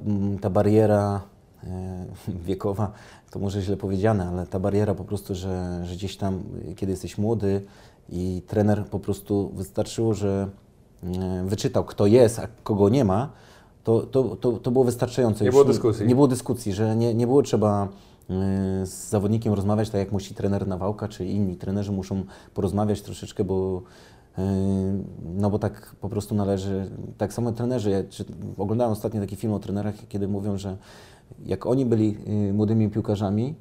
[0.40, 1.20] ta bariera
[2.46, 2.92] wiekowa,
[3.30, 6.42] to może źle powiedziane, ale ta bariera po prostu, że, że gdzieś tam,
[6.76, 7.62] kiedy jesteś młody
[8.08, 10.48] i trener po prostu wystarczyło, że
[11.04, 13.30] e, wyczytał, kto jest, a kogo nie ma,
[13.84, 15.44] to, to, to, to było wystarczające.
[15.44, 16.06] Nie Już było dyskusji.
[16.06, 17.88] Nie, było dyskusji, że nie, nie było trzeba e,
[18.86, 22.24] z zawodnikiem rozmawiać tak, jak musi trener Nawałka, czy inni trenerzy muszą
[22.54, 23.82] porozmawiać troszeczkę, bo
[25.24, 27.98] no bo tak po prostu należy, tak samo trenerzy, ja,
[28.58, 30.76] oglądałem ostatnio taki film o trenerach, kiedy mówią, że
[31.46, 32.16] jak oni byli
[32.48, 33.54] y, młodymi piłkarzami,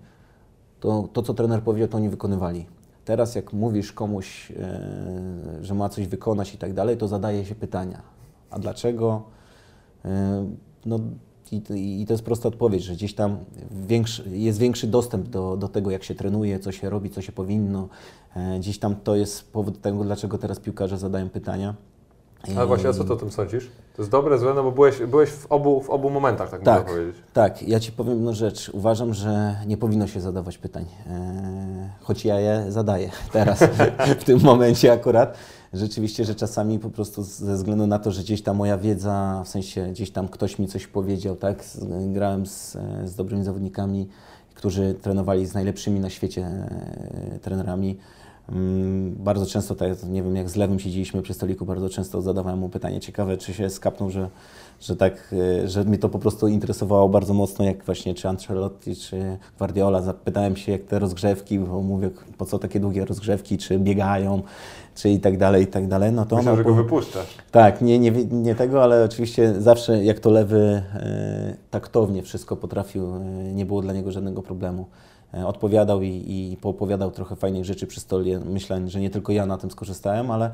[0.80, 2.66] to to, co trener powiedział, to oni wykonywali.
[3.06, 7.56] Teraz jak mówisz komuś, e, że ma coś wykonać i tak dalej, to zadaje się
[7.56, 8.02] pytania.
[8.50, 9.24] A dlaczego?
[10.06, 10.46] E,
[10.86, 11.00] no
[11.52, 13.38] i, to jest prosta odpowiedź, że gdzieś tam
[13.88, 17.32] większy, jest większy dostęp do, do tego, jak się trenuje, co się robi, co się
[17.32, 17.90] powinno.
[18.36, 21.76] E, gdzieś tam to jest powód tego, dlaczego teraz piłkarze zadają pytania.
[22.56, 23.72] Ale właśnie, a co ty o tym sądzisz?
[24.00, 26.76] To jest dobre, złe, no bo byłeś, byłeś w, obu, w obu momentach, tak, tak
[26.78, 27.24] można powiedzieć.
[27.34, 28.70] Tak, ja Ci powiem jedną rzecz.
[28.74, 31.16] Uważam, że nie powinno się zadawać pytań, eee,
[32.02, 33.60] choć ja je zadaję teraz,
[34.20, 35.38] w tym momencie akurat.
[35.74, 39.48] Rzeczywiście, że czasami po prostu ze względu na to, że gdzieś tam moja wiedza, w
[39.48, 41.64] sensie gdzieś tam ktoś mi coś powiedział, tak,
[42.08, 44.08] grałem z, z dobrymi zawodnikami,
[44.54, 47.98] którzy trenowali z najlepszymi na świecie e, trenerami,
[49.10, 52.70] bardzo często, tak, nie wiem, jak z lewym siedzieliśmy przy stoliku, bardzo często zadawałem mu
[52.70, 54.30] pytanie ciekawe, czy się skapnął, że,
[54.82, 58.96] że tak, e, że mnie to po prostu interesowało bardzo mocno, jak właśnie czy Ancelotti,
[58.96, 60.02] czy Guardiola.
[60.02, 64.42] Zapytałem się, jak te rozgrzewki, bo mówię, po co takie długie rozgrzewki, czy biegają,
[64.96, 66.12] czy i tak dalej, i tak dalej.
[66.12, 67.38] No to Myślę, że go wypuszczasz.
[67.52, 73.16] Tak, nie, nie, nie tego, ale oczywiście zawsze jak to lewy e, taktownie wszystko potrafił,
[73.16, 73.20] e,
[73.54, 74.86] nie było dla niego żadnego problemu.
[75.34, 78.40] E, odpowiadał i, i poopowiadał trochę fajnych rzeczy przy stole.
[78.40, 80.52] Myślę, że nie tylko ja na tym skorzystałem, ale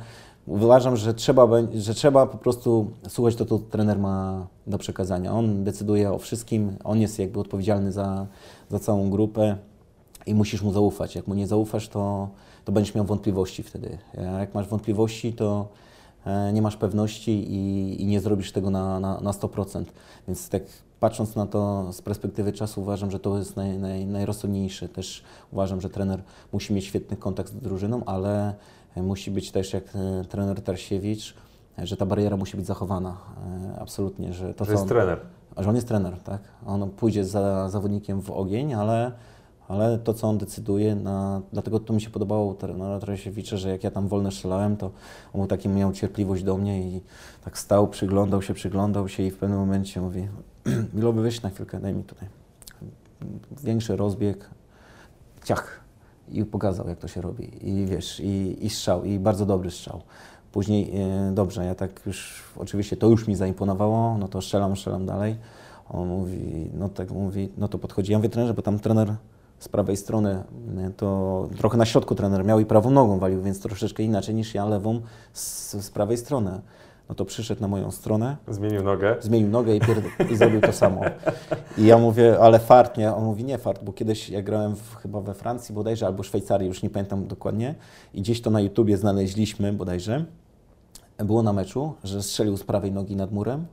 [0.47, 5.33] uważam, że trzeba, że trzeba po prostu słuchać to, co trener ma do przekazania.
[5.33, 8.27] On decyduje o wszystkim, on jest jakby odpowiedzialny za,
[8.69, 9.57] za całą grupę
[10.25, 11.15] i musisz mu zaufać.
[11.15, 12.29] Jak mu nie zaufasz, to,
[12.65, 13.97] to będziesz miał wątpliwości wtedy.
[14.39, 15.67] Jak masz wątpliwości, to
[16.25, 19.83] e, nie masz pewności i, i nie zrobisz tego na, na, na 100%.
[20.27, 20.63] Więc tak
[20.99, 24.89] patrząc na to z perspektywy czasu, uważam, że to jest naj, naj, najrozsądniejsze.
[24.89, 26.21] Też uważam, że trener
[26.53, 28.53] musi mieć świetny kontakt z drużyną, ale
[28.95, 31.35] musi być też jak e, trener Tarsiewicz,
[31.77, 33.17] że ta bariera musi być zachowana.
[33.75, 34.33] E, absolutnie.
[34.33, 35.19] Że, to, że jest on, trener.
[35.57, 36.41] Że on jest trener, tak.
[36.65, 39.11] On pójdzie za zawodnikiem w ogień, ale
[39.67, 43.83] ale to, co on decyduje, na, dlatego to mi się podobało trenera Tarasiewicza, że jak
[43.83, 44.85] ja tam wolne strzelałem, to
[45.33, 47.01] on był taki, miał cierpliwość do mnie i
[47.43, 50.27] tak stał, przyglądał się, przyglądał się i w pewnym momencie mówi,
[50.93, 52.29] Miloby, weź na chwilkę, daj mi tutaj
[53.63, 54.49] większy rozbieg,
[55.43, 55.79] ciach
[56.31, 57.69] i pokazał, jak to się robi.
[57.69, 60.01] I wiesz, i, i strzał, i bardzo dobry strzał.
[60.51, 65.05] Później, e, dobrze, ja tak już, oczywiście to już mi zaimponowało, no to strzelam, strzelam
[65.05, 65.35] dalej.
[65.89, 68.11] On mówi, no tak mówi, no to podchodzi.
[68.11, 69.15] Ja mówię trenerze, bo tam trener
[69.59, 70.43] z prawej strony
[70.77, 74.53] e, to trochę na środku trener miał i prawą nogą walił, więc troszeczkę inaczej niż
[74.53, 75.01] ja lewą
[75.33, 76.61] z, z prawej strony.
[77.09, 79.15] no to przyszedł na moją stronę, Zmienił nogę.
[79.19, 81.01] zmienił nogę i, pierd- i zrobił to samo.
[81.77, 83.13] I ja mówię, ale fart, nie?
[83.15, 86.67] On mówi, nie fart, bo kiedyś ja grałem w, chyba we Francji bodajże, albo Szwajcarii,
[86.67, 87.75] już nie pamiętam dokładnie,
[88.13, 90.25] i gdzieś to na YouTubie znaleźliśmy bodajże,
[91.17, 93.65] było na meczu, że strzelił z prawej nogi nad murem,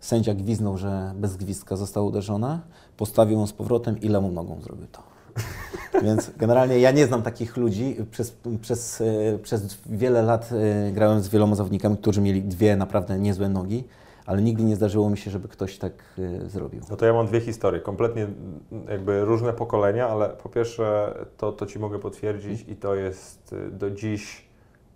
[0.00, 2.60] sędzia gwiznął, że bez gwizdka została uderzona,
[2.96, 5.02] postawił ją z powrotem i lewą nogą zrobił to.
[6.02, 7.96] Więc generalnie ja nie znam takich ludzi.
[8.10, 13.18] Przez, przez, e, przez wiele lat e, grałem z wieloma zawodnikami, którzy mieli dwie naprawdę
[13.18, 13.84] niezłe nogi,
[14.26, 16.80] ale nigdy nie zdarzyło mi się, żeby ktoś tak e, zrobił.
[16.90, 21.52] No to ja mam dwie historie, kompletnie mm, jakby różne pokolenia, ale po pierwsze to,
[21.52, 24.45] to Ci mogę potwierdzić i to jest do dziś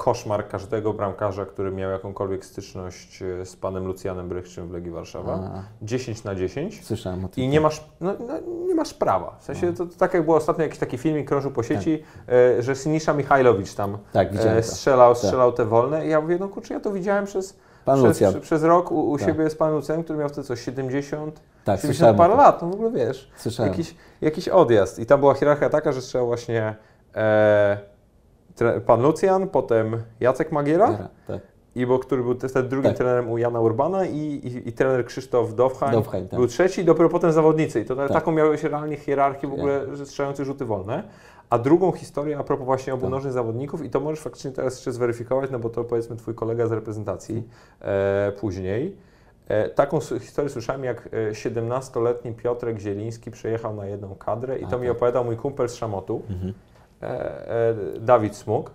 [0.01, 5.33] koszmar każdego bramkarza, który miał jakąkolwiek styczność y, z panem Lucjanem Brychczym w Legii Warszawa.
[5.33, 6.85] A, 10 na 10.
[6.85, 7.45] słyszałem o tym.
[7.45, 8.35] I nie masz, no, no,
[8.67, 9.37] nie masz prawa.
[9.41, 12.63] W sensie to, to tak jak było ostatnio jakiś taki filmik krążył po sieci, e,
[12.63, 16.07] że Sinisza Michajlowicz tam Tak, e, strzelał, strzelał te wolne.
[16.07, 17.59] I ja mówię, no kurczę, ja to widziałem przez,
[18.13, 19.27] przez, przez, rok u, u Tak.
[19.27, 22.15] siebie z panem Lucjanem, który miał wtedy co, 70, Tak, 70 słyszałem.
[22.15, 23.31] o parę lat, no w ogóle wiesz.
[23.37, 23.73] Słyszałem.
[23.73, 24.99] Jakiś, jakiś odjazd.
[24.99, 26.75] I tam była hierarchia taka, że strzelał właśnie
[27.15, 27.90] e,
[28.87, 31.41] pan Lucjan, potem Jacek Magiera, Tak.
[31.75, 32.97] i bo, który był wtedy drugim Tak.
[32.97, 36.39] trenerem u Jana Urbana i, i, i trener Krzysztof Dowheim, Dowheim, tak.
[36.41, 37.81] był trzeci, dopiero potem zawodnicy.
[37.81, 38.13] I to Tak.
[38.13, 41.03] taką miałeś realnie hierarchię w ogóle, że strzelający rzuty wolne.
[41.51, 43.11] A drugą historię a propos właśnie obu Tak.
[43.11, 46.67] nożnych zawodników i to możesz faktycznie teraz jeszcze zweryfikować, no bo to powiedzmy twój kolega
[46.67, 47.49] z reprezentacji
[47.81, 48.97] e, później.
[49.49, 54.69] E, taką historię słyszałem, jak e, 17-letni Piotrek Zieliński przyjechał na jedną kadrę i A,
[54.69, 54.97] to mi tak.
[54.97, 56.53] opowiadał mój kumpel z Szamotu, Mhm.
[57.03, 58.71] E, e, Dawid Smuk.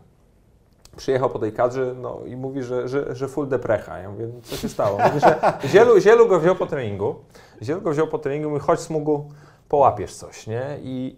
[0.97, 3.97] Przyjechał po tej kadrze no, i mówi, że, że, że full deprecha.
[3.97, 4.99] Ja mówię, no, co się stało?
[5.07, 7.15] Mówi, że Zielu, Zielu go wziął po treningu.
[7.61, 9.29] Zielu go wziął po treningu i mówi, chodź Smugu,
[9.69, 10.77] połapiesz coś, nie?
[10.81, 11.17] I,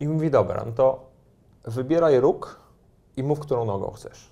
[0.00, 1.10] I mówi, dobra, no to
[1.64, 2.60] wybieraj róg
[3.16, 4.31] i mów, którą nogą chcesz.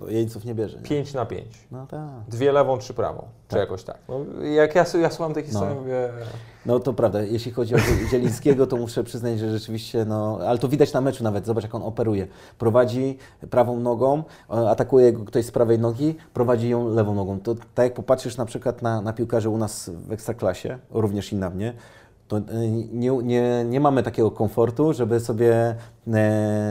[0.00, 0.76] Do jeńców nie bierze.
[0.76, 0.82] Nie?
[0.82, 1.46] 5 na 5.
[1.70, 2.00] No tak.
[2.28, 3.22] Dwie lewą, trzy prawą.
[3.48, 3.60] Czy Tak.
[3.60, 3.98] jakoś tak.
[4.08, 5.80] No, jak ja, ja słucham tej historii, No.
[5.80, 6.08] mówię,
[6.66, 10.58] No to prawda, jeśli chodzi o Zie- Zielińskiego, to muszę przyznać, że rzeczywiście, no, ale
[10.58, 12.26] to widać na meczu nawet, zobacz jak on operuje.
[12.58, 13.18] Prowadzi
[13.50, 17.40] prawą nogą, e, atakuje go ktoś z prawej nogi, prowadzi ją lewą nogą.
[17.40, 21.36] To tak jak popatrzysz na przykład na, na piłkarzy u nas w Ekstraklasie, również i
[21.36, 21.74] na mnie,
[22.28, 22.42] to e,
[22.92, 25.74] nie, nie, nie mamy takiego komfortu, żeby sobie e,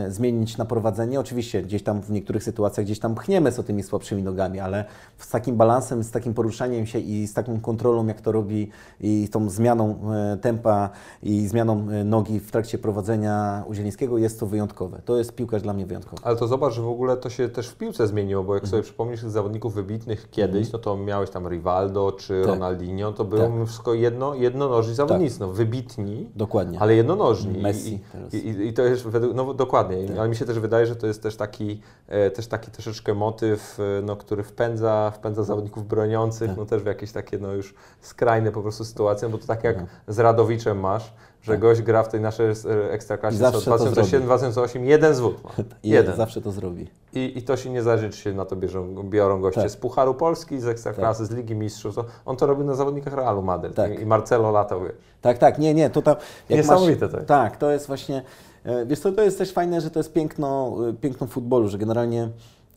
[0.10, 1.20] zmienić na prowadzenie.
[1.20, 4.86] Oczywiście gdzieś tam w niektórych sytuacjach gdzieś tam pchniemy z tymi słabszymi nogami, ale
[5.18, 8.70] z takim balansem, z takim poruszaniem się i z taką kontrolą, jak to robi
[9.02, 10.90] i tą zmianą e, tempa
[11.24, 15.02] i zmianą e, nogi w trakcie prowadzenia u Zielińskiego jest to wyjątkowe.
[15.06, 16.22] To jest piłkarz dla mnie wyjątkowy.
[16.26, 18.84] Ale to zobacz, że w ogóle to się też w piłce zmieniło, bo jak sobie
[18.84, 22.50] przypomnisz tych zawodników wybitnych kiedyś, no to miałeś tam Rivaldo czy Tak.
[22.50, 23.52] Ronaldinho, to było Tak.
[23.68, 26.80] wszystko jedno, jednonożni zawodnicy, no wybitni, Dokładnie.
[26.80, 27.62] ale jednonożni.
[27.62, 28.00] Messi
[28.34, 30.18] I, i, I to jest według, no dokładnie, Tak.
[30.18, 33.80] ale mi się też wydaje, że to jest też taki, e, też taki troszeczkę motyw,
[33.80, 36.58] e, no, który wpędza, wpędza zawodników broniących, Tak.
[36.58, 39.76] no też w jakieś takie no już skrajne po prostu sytuacje, bo to tak jak
[39.76, 39.86] Tak.
[40.08, 41.62] z Radowiczem masz, że Tak.
[41.62, 45.50] gość gra w tej naszej e, ekstraklasie I zawsze to 2007-2008, jeden zwód ma.
[45.84, 46.16] Jeden.
[46.16, 46.88] zawsze to zrobi.
[47.14, 49.72] I, I to się nie zależy, czy się na to bierzą, biorą goście Tak.
[49.72, 51.96] z Pucharu Polski, z Ekstraklasy, z Ligi Mistrzów.
[51.96, 53.76] To on to robił na zawodnikach Realu Madryt.
[53.76, 54.00] Tak.
[54.00, 54.94] I Marcelo latał, wiesz.
[55.22, 56.16] Tak, tak, nie, nie, to tam...
[56.50, 57.28] Niesamowite to jest.
[57.28, 58.24] Tak, to jest właśnie...
[58.64, 61.78] e, Wiesz co, to jest też fajne, że to jest piękno, e, piękno futbolu, że
[61.78, 62.30] generalnie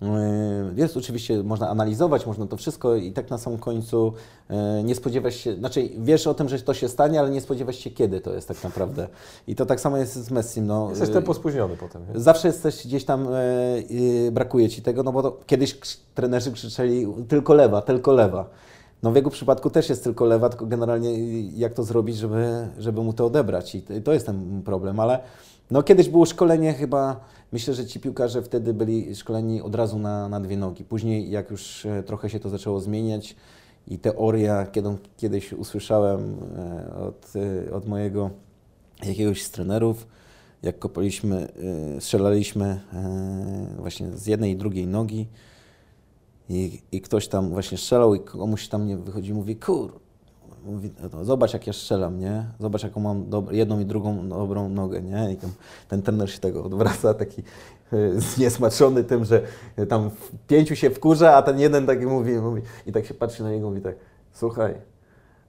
[0.03, 4.12] e, jest oczywiście, można analizować, można to wszystko i tak na samym końcu
[4.85, 7.90] nie spodziewasz się, znaczy wiesz o tym, że to się stanie, ale nie spodziewasz się
[7.90, 9.09] kiedy to jest tak naprawdę.
[9.46, 10.66] I to tak samo jest z Messim.
[10.66, 12.03] No, Jesteś tempo spóźniony potem.
[12.14, 12.20] Nie?
[12.20, 13.29] Zawsze jesteś gdzieś tam,
[14.33, 15.79] brakuje ci tego, no bo to kiedyś
[16.14, 18.49] trenerzy krzyczeli tylko lewa, tylko lewa.
[19.03, 23.03] No w jego przypadku też jest tylko lewa, tylko generalnie jak to zrobić, żeby, żeby
[23.03, 25.20] mu to odebrać i to jest ten problem, ale
[25.70, 27.20] no kiedyś było szkolenie chyba,
[27.52, 30.85] myślę, że ci piłkarze wtedy byli szkoleni od razu na, na dwie nogi.
[30.85, 33.37] Później jak już e, trochę się to zaczęło zmieniać
[33.88, 37.33] i teoria, kiedy, kiedyś usłyszałem e, od,
[37.68, 38.31] e, od mojego
[39.07, 40.07] jakiegoś z trenerów,
[40.62, 41.48] jak kopaliśmy,
[42.00, 42.81] strzelaliśmy
[43.76, 45.26] właśnie z jednej i drugiej nogi
[46.48, 50.00] i, i ktoś tam właśnie strzelał i komuś tam nie wychodzi mówi, kur,
[50.66, 52.44] mówi, no, zobacz jak ja strzelam, nie?
[52.61, 55.33] Zobacz jaką mam jedną i drugą dobrą nogę, nie?
[55.33, 55.37] I
[55.88, 57.42] ten trener się tego odwraca taki
[57.92, 59.42] y, zniesmaczony tym, że
[59.88, 60.11] tam
[60.46, 63.66] pięciu się wkurza, a ten jeden taki mówi, mówi i tak się patrzy na niego
[63.66, 63.96] i mówi tak,
[64.33, 64.74] słuchaj,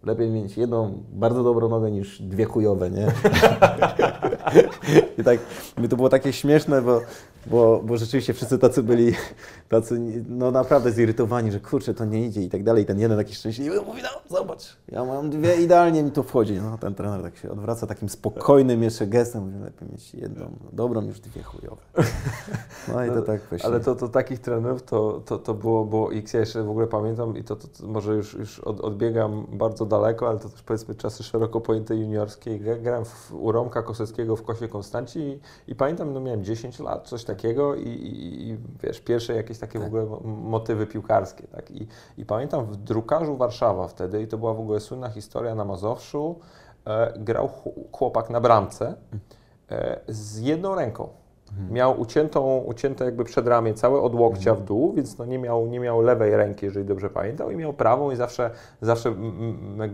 [0.04, 3.08] lepiej mieć jedną bardzo dobrą nogę niż dwie chujowe, nie?
[5.18, 5.40] I tak,
[5.78, 7.02] mi to było takie śmieszne, bo,
[7.46, 9.14] bo, bo rzeczywiście wszyscy tacy byli,
[9.70, 10.00] tacy
[10.30, 12.84] no naprawdę zirytowani, że kurczę, to nie idzie i tak dalej.
[12.84, 16.54] I ten jeden taki szczęśliwy mówi, no zobacz, ja mam dwie, idealnie mi to wchodzi.
[16.54, 21.02] No ten trener tak się odwraca takim spokojnym jeszcze gestem, mówi, lepiej mieć jedną dobrą
[21.02, 21.82] niż dwie chujowe.
[22.94, 23.70] No i to tak właśnie.
[23.70, 26.88] Ale to, to takich trenerów to, to, to było, bo X ja jeszcze w ogóle
[26.88, 30.62] pamiętam i to, to, to może już, już od, odbiegam bardzo daleko, ale to też
[30.62, 32.60] powiedzmy czasy szeroko pojęte juniorskie.
[32.60, 34.68] Grałem w, u Romka Koseckiego w Kosie
[35.16, 39.60] I, i pamiętam, no miałem 10 lat, coś takiego i, i, i wiesz, pierwsze jakieś
[39.60, 39.84] takie Tak.
[39.84, 41.72] w ogóle mo- motywy piłkarskie, tak.
[41.72, 45.66] I, I pamiętam w drukarzu Warszawa wtedy i to była w ogóle słynna historia na
[45.66, 46.40] Mazowszu,
[46.86, 48.96] e, grał ch- chłopak na bramce
[49.72, 51.10] e, z jedną ręką.
[51.72, 55.80] Miał uciętą, ucięte jakby przedramię całe od łokcia w dół, więc no nie, miał, nie
[55.80, 58.50] miał lewej ręki, jeżeli dobrze pamiętam, i miał prawą i zawsze,
[58.82, 59.14] zawsze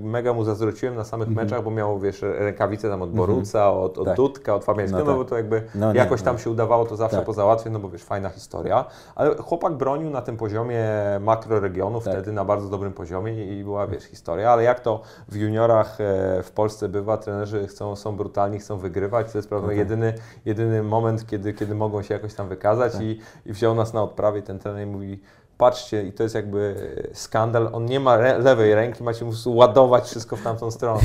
[0.02, 4.06] mega mu zazdrościłem na samych meczach, bo miał, wiesz, rękawice tam od Boruca, od, od
[4.06, 4.16] Tak.
[4.16, 5.24] Dudka, od Fabiańskiego, No no, tak.
[5.24, 6.40] bo to jakby No nie, jakoś tam no.
[6.42, 7.26] się udawało to zawsze Tak.
[7.26, 8.86] pozałatwić, no bo wiesz, fajna historia.
[9.16, 10.86] Ale chłopak bronił na tym poziomie
[11.22, 12.14] makroregionu, Tak.
[12.14, 16.44] wtedy na bardzo dobrym poziomie i była, wiesz, historia, ale jak to w juniorach e,
[16.44, 19.78] w Polsce bywa, trenerzy chcą, są brutalni, chcą wygrywać, to jest prawda, tak.
[19.78, 20.14] jedyny,
[20.46, 23.02] jedyny moment, kiedy, kiedy mogą się jakoś tam wykazać Tak.
[23.02, 25.20] i, i wziął nas na odprawie, ten trener mówi,
[25.58, 26.76] patrzcie, i to jest jakby
[27.14, 31.02] skandal, on nie ma re- lewej ręki, macie mu ładować wszystko w tamtą stronę?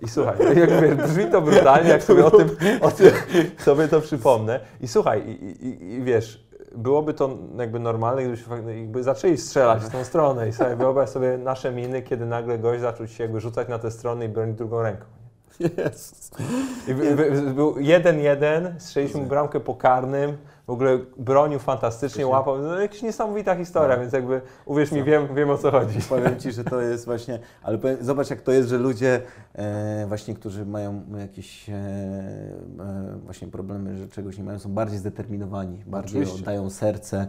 [0.00, 2.48] I słuchaj, jakby brzmi to brutalnie, jak sobie o tym,
[2.80, 3.10] o tym
[3.64, 4.60] sobie to przypomnę.
[4.80, 9.82] I słuchaj, i, i, i wiesz, byłoby to jakby normalne, gdybyśmy fak- jakby zaczęli strzelać
[9.82, 13.40] w tą stronę i sobie wyobraź sobie nasze miny, kiedy nagle gość zaczął się jakby
[13.40, 15.04] rzucać na tę stronę i bronić drugą ręką.
[17.16, 20.36] By, był 1-1, strzeliśmy bramkę po karnym,
[20.66, 24.00] w ogóle bronił fantastycznie, łapał, no jakaś niesamowita historia, No.
[24.00, 25.98] więc jakby uwierz mi, wiem, wiem o co chodzi.
[26.08, 29.20] Powiem Ci, że to jest właśnie, ale powiem, zobacz jak to jest, że ludzie
[29.54, 34.98] e, właśnie, którzy mają jakieś e, e, właśnie problemy, że czegoś nie mają, są bardziej
[34.98, 36.40] zdeterminowani, bardziej Oczywiście.
[36.42, 37.26] oddają serce.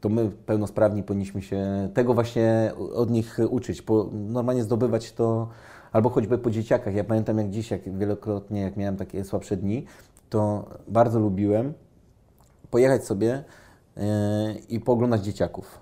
[0.00, 5.48] To my pełnosprawni powinniśmy się tego właśnie od nich uczyć, po, normalnie zdobywać to
[5.96, 6.94] albo choćby po dzieciakach.
[6.94, 9.84] Ja pamiętam jak dziś, jak wielokrotnie, jak miałem takie słabsze dni,
[10.30, 11.72] to bardzo lubiłem
[12.70, 13.44] pojechać sobie
[13.96, 14.02] yy,
[14.68, 15.80] i pooglądać dzieciaków.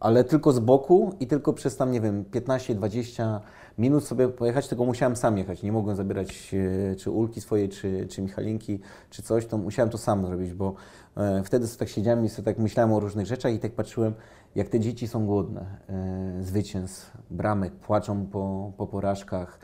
[0.00, 3.40] Ale tylko z boku i tylko przez tam, nie wiem, 15-20
[3.78, 5.62] minut sobie pojechać, tylko musiałem sam jechać.
[5.62, 9.98] Nie mogłem zabierać yy, czy Ulki swojej, czy, czy Michalinki, czy coś, to musiałem to
[9.98, 10.74] sam zrobić, bo
[11.16, 14.14] yy, wtedy sobie tak siedziałem i sobie tak myślałem o różnych rzeczach i tak patrzyłem,
[14.54, 15.66] jak te dzieci są głodne
[16.36, 19.58] yy, zwycięstw, bramek, płaczą po, po porażkach,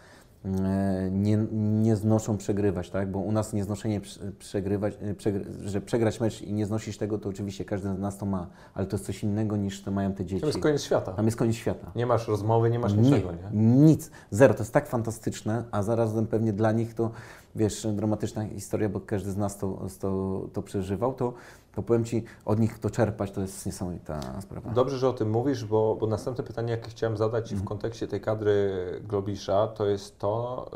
[0.45, 3.11] e, nie, nie znoszą przegrywać, tak?
[3.11, 7.19] Bo u nas nieznoszenie prze- przegrywać, e, przegry, że przegrać mecz i nie znosisz tego,
[7.19, 10.13] to oczywiście każdy z nas to ma, ale to jest coś innego niż to mają
[10.13, 10.41] te dzieci.
[10.41, 11.13] To jest koniec świata.
[11.13, 11.93] Tam jest koniec świata.
[11.97, 13.61] Nie masz rozmowy, nie masz niczego, nie?
[13.61, 14.55] Nic, zero.
[14.55, 17.11] To jest tak fantastyczne, a zarazem pewnie dla nich to,
[17.57, 21.33] wiesz, dramatyczna historia, bo każdy z nas to, to, to przeżywał, to,
[21.79, 24.71] to powiem Ci, od nich to czerpać to jest niesamowita sprawa.
[24.71, 28.09] Dobrze, że o tym mówisz, bo, bo następne pytanie, jakie chciałem zadać Ci w kontekście
[28.09, 28.73] tej kadry
[29.09, 30.67] Globisza, to jest to,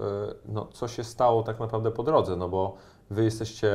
[0.46, 2.74] y, no, co się stało tak naprawdę po drodze, no bo
[3.10, 3.68] Wy jesteście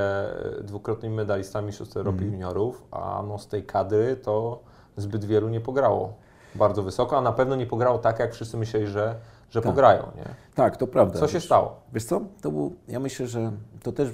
[0.59, 4.59] y, dwukrotnymi medalistami Mistrzostw Europy Juniorów, a no, z tej kadry to
[4.97, 6.13] zbyt wielu nie pograło
[6.55, 9.15] bardzo wysoko, a na pewno nie pograło tak, jak wszyscy myśleli, że,
[9.49, 9.71] że Tak.
[9.71, 10.25] pograją, nie?
[10.55, 11.19] Tak, to prawda.
[11.19, 11.75] Co się Wiesz, stało?
[11.93, 13.51] Wiesz co, to był, ja myślę, że
[13.83, 14.09] to też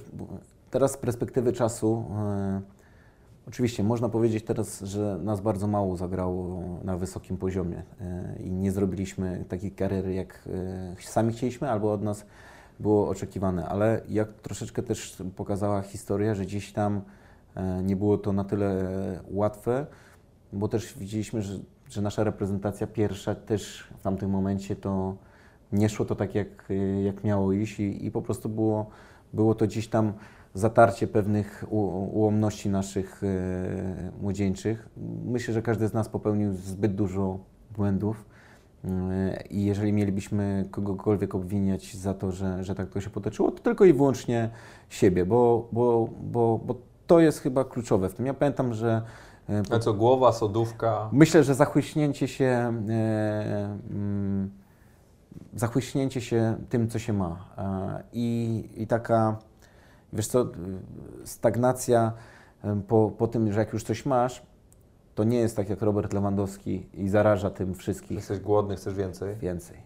[0.72, 2.62] teraz z perspektywy czasu, e,
[3.48, 8.72] oczywiście można powiedzieć teraz, że nas bardzo mało zagrało na wysokim poziomie e, i nie
[8.72, 10.50] zrobiliśmy takiej kariery, jak
[11.00, 12.26] e, sami chcieliśmy, albo od nas
[12.80, 17.02] było oczekiwane, ale jak troszeczkę też pokazała historia, że gdzieś tam
[17.56, 18.90] e, nie było to na tyle
[19.32, 19.86] łatwe,
[20.54, 25.16] bo też widzieliśmy, że, że nasza reprezentacja pierwsza też w tamtym momencie to
[25.72, 26.70] nie szło to tak, jak,
[27.04, 28.90] jak miało iść i, i po prostu było,
[29.34, 30.14] było to gdzieś tam
[30.54, 34.90] zatarcie pewnych ułomności naszych e, młodzieńczych.
[35.26, 37.40] Myślę, że każdy z nas popełnił zbyt dużo
[37.76, 38.26] błędów
[38.86, 43.60] e, i jeżeli mielibyśmy kogokolwiek obwiniać za to, że, że tak to się potoczyło, to
[43.60, 44.50] tylko i wyłącznie
[44.90, 46.76] siebie, bo, bo, bo, bo
[47.08, 48.26] to jest chyba kluczowe w tym.
[48.26, 49.02] Ja pamiętam, że
[49.50, 51.10] e, A co, głowa, sodówka?
[51.12, 52.74] Myślę, że zachłyśnięcie się,
[53.90, 54.52] mm,
[55.56, 57.46] zachłyśnięcie się tym, co się ma
[58.14, 59.38] i, i taka,
[60.14, 60.46] wiesz co,
[61.24, 62.14] stagnacja
[62.88, 64.46] po, po tym, że jak już coś masz,
[65.16, 69.36] to nie jest tak jak Robert Lewandowski i zaraża tym wszystkich Jesteś głodny, chcesz więcej?
[69.36, 69.78] więcej.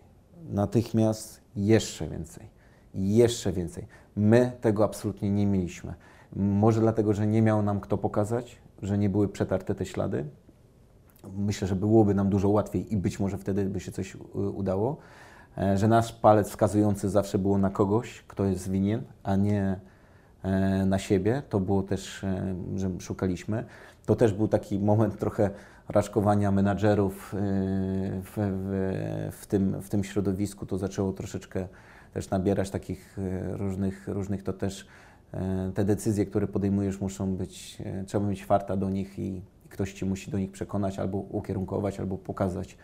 [0.50, 2.50] Natychmiast jeszcze więcej.
[2.94, 3.88] Jeszcze więcej.
[4.16, 5.94] My tego absolutnie nie mieliśmy.
[6.36, 10.26] Może dlatego, że nie miał nam kto pokazać, że nie były przetarte te ślady.
[11.38, 14.98] Myślę, że byłoby nam dużo łatwiej i być może wtedy by się coś y, udało.
[15.58, 19.80] E, Że nasz palec wskazujący zawsze było na kogoś, kto jest winien, a nie
[20.86, 21.42] na siebie.
[21.50, 23.64] To było też, e, że szukaliśmy.
[24.06, 25.50] To też był taki moment trochę
[25.90, 27.38] raczkowania menadżerów e,
[28.22, 30.66] w, w, w, tym, w tym środowisku.
[30.66, 31.68] To zaczęło troszeczkę
[32.14, 34.88] też nabierać takich e, różnych, różnych to też
[35.34, 39.94] e, te decyzje, które podejmujesz muszą być, e, trzeba mieć farta do nich i ktoś
[39.94, 42.78] Ci musi do nich przekonać albo ukierunkować, albo pokazać.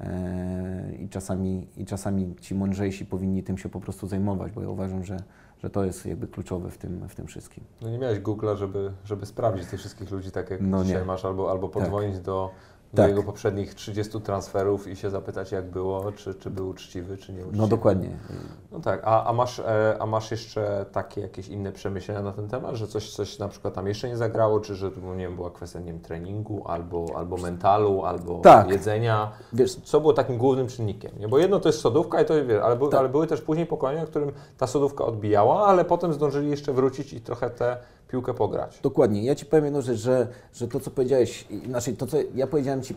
[0.00, 4.68] E, I czasami, I czasami ci mądrzejsi powinni tym się po prostu zajmować, bo ja
[4.68, 5.16] uważam, że,
[5.62, 7.64] że to jest jakby kluczowe w tym, w tym wszystkim.
[7.82, 11.04] No nie miałeś Google'a, żeby, żeby sprawdzić tych wszystkich ludzi tak jak No dzisiaj nie.
[11.06, 12.50] masz, albo, albo do, do
[12.96, 13.08] Tak.
[13.08, 17.40] jego poprzednich 30 transferów i się zapytać jak było, czy, czy był uczciwy, czy nie
[17.42, 17.58] uczciwy.
[17.58, 18.10] No dokładnie.
[18.72, 22.48] No tak, a, a, masz, e, a masz jeszcze takie jakieś inne przemyślenia na ten
[22.48, 25.36] temat, że coś, coś na przykład tam jeszcze nie zagrało, czy że to nie wiem,
[25.36, 28.70] była kwestia nie wiem, treningu, albo, albo mentalu, albo Tak.
[28.70, 29.30] jedzenia?
[29.52, 31.10] Wiesz, Co było takim głównym czynnikiem?
[31.18, 31.28] Nie?
[31.28, 33.00] Bo jedno to jest sodówka, i to wiesz, ale, by, Tak.
[33.00, 37.12] ale były też później pokolenia, w którym ta sodówka odbijała, ale potem zdążyli jeszcze wrócić
[37.12, 37.76] i trochę tę
[38.08, 38.80] piłkę pograć.
[38.82, 39.24] Dokładnie.
[39.24, 42.82] Ja Ci powiem jedną rzecz, że, że to, co powiedziałeś, znaczy to, co ja powiedziałem
[42.82, 42.94] Ci,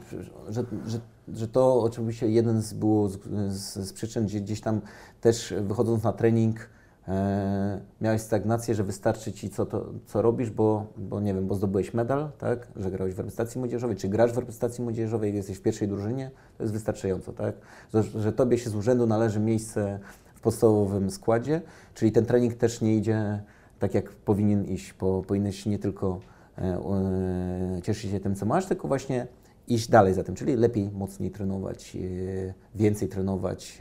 [0.50, 1.00] że, że,
[1.34, 2.76] że to oczywiście jeden z,
[3.10, 3.19] z,
[3.50, 4.82] z, z przyczyn, gdzie gdzieś tam
[5.22, 6.69] też wychodząc na trening
[7.08, 11.56] e, miałeś stagnację, że wystarczy Ci, co, to, co robisz, bo, bo nie wiem, bo
[11.56, 15.62] zdobyłeś medal, tak, że grałeś w reprezentacji młodzieżowej, czy grasz w reprezentacji młodzieżowej, jesteś w
[15.62, 17.56] pierwszej drużynie, to jest wystarczająco, tak,
[17.93, 20.00] że, że Tobie się z urzędu należy miejsce
[20.36, 21.62] w podstawowym składzie,
[21.93, 23.43] czyli ten trening też nie idzie
[23.80, 26.20] tak jak powinien iść, bo powinieneś nie tylko
[26.58, 29.28] e, e, cieszyć się tym, co masz, tylko właśnie
[29.68, 33.78] iść dalej za tym, czyli lepiej, mocniej trenować, e, więcej trenować,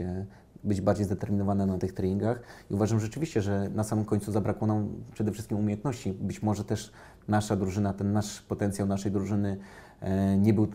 [0.63, 2.41] być bardziej zdeterminowana na tych treningach.
[2.71, 6.13] I uważam rzeczywiście, że na samym końcu zabrakło nam przede wszystkim umiejętności.
[6.13, 6.91] Być może też
[7.27, 9.57] nasza drużyna, ten nasz potencjał naszej drużyny
[10.37, 10.67] nie był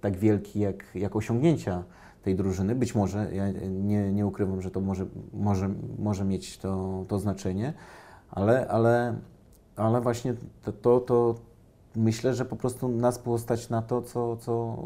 [0.00, 1.84] tak wielki jak, jak osiągnięcia
[2.22, 2.74] tej drużyny.
[2.74, 7.74] Być może, ja nie, nie ukrywam, że to może, może, może mieć to, to znaczenie,
[8.32, 9.14] ale, ale,
[9.76, 11.34] ale właśnie to, to, to
[11.96, 14.76] myślę, że po prostu nas było stać na to, co, co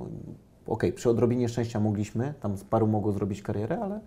[0.67, 4.01] okej, przy odrobinie szczęścia mogliśmy, tam z paru mogło zrobić karierę, ale,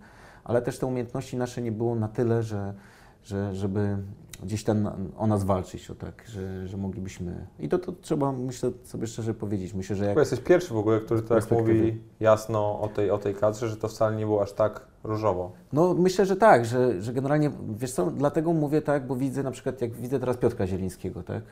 [0.44, 2.74] ale też te umiejętności nasze nie było na tyle, że,
[3.22, 3.96] że żeby
[4.42, 7.46] gdzieś tam o nas walczyć, o tak, że, że moglibyśmy.
[7.58, 9.74] I to, to trzeba, myślę, sobie szczerze powiedzieć.
[9.74, 10.18] Myślę, że jak.
[10.18, 13.88] Jesteś pierwszy w ogóle, który tak mówi jasno o tej, o tej kadrze, że to
[13.88, 15.52] wcale nie było aż tak różowo.
[15.72, 19.50] No myślę, że tak, że, że generalnie, wiesz co, dlatego mówię tak, bo widzę na
[19.50, 21.42] przykład, jak widzę teraz Piotra Zielińskiego, tak?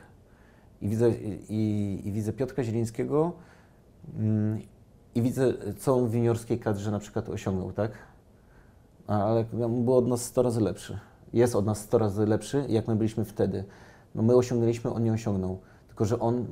[0.81, 1.11] I widzę,
[1.49, 3.31] i, i widzę Piotra Zielińskiego
[4.19, 4.59] mm,
[5.15, 7.91] i widzę, co on w juniorskiej kadrze na przykład osiągnął, tak?
[9.07, 10.99] Ale on był od nas 100 razy lepszy.
[11.33, 13.63] Jest od nas 100 razy lepszy, jak my byliśmy wtedy.
[14.15, 15.59] No my osiągnęliśmy, on nie osiągnął.
[15.87, 16.45] Tylko, że on,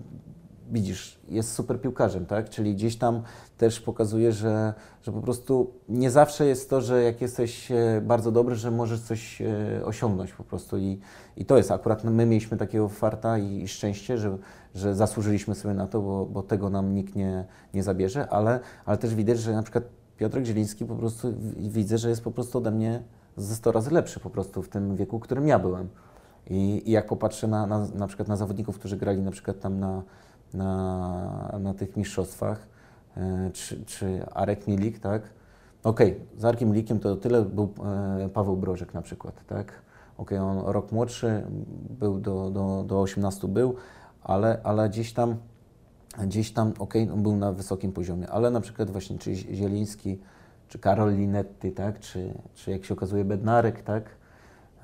[0.71, 2.49] widzisz, jest super piłkarzem, tak?
[2.49, 3.21] Czyli gdzieś tam
[3.58, 8.32] też pokazuje, że, że po prostu nie zawsze jest to, że jak jesteś e, bardzo
[8.32, 9.45] dobry, że możesz coś e,
[9.86, 10.77] osiągnąć po prostu.
[10.77, 10.99] I,
[11.38, 14.38] i to jest akurat, my mieliśmy takiego farta i, i szczęście, że,
[14.75, 18.97] że zasłużyliśmy sobie na to, bo, bo tego nam nikt nie, nie zabierze, ale, ale
[18.97, 19.84] też widać, że na przykład
[20.17, 23.03] Piotrek Zieliński po prostu widzę, że jest po prostu ode mnie
[23.38, 25.89] ze 100 razy lepszy po prostu w tym wieku, w którym ja byłem.
[26.49, 29.80] I, i jak popatrzę na, na, na przykład na zawodników, którzy grali na przykład tam
[29.80, 30.03] na,
[30.53, 32.67] na, na tych mistrzostwach,
[33.17, 35.21] e, czy, czy Arek Milik, tak?
[35.83, 37.73] Okej, z Arkiem Milikiem to tyle był
[38.25, 39.71] e, Paweł Brożek na przykład, tak?
[40.17, 41.43] Okej, on rok młodszy,
[41.99, 43.75] był do, do, do 18 był,
[44.23, 45.36] ale, ale gdzieś tam,
[46.23, 50.19] gdzieś tam, okej, on był na wysokim poziomie, ale na przykład właśnie czy Zieliński,
[50.67, 51.99] czy Karol Linetti, tak?
[51.99, 54.03] Czy, czy jak się okazuje Bednarek, tak?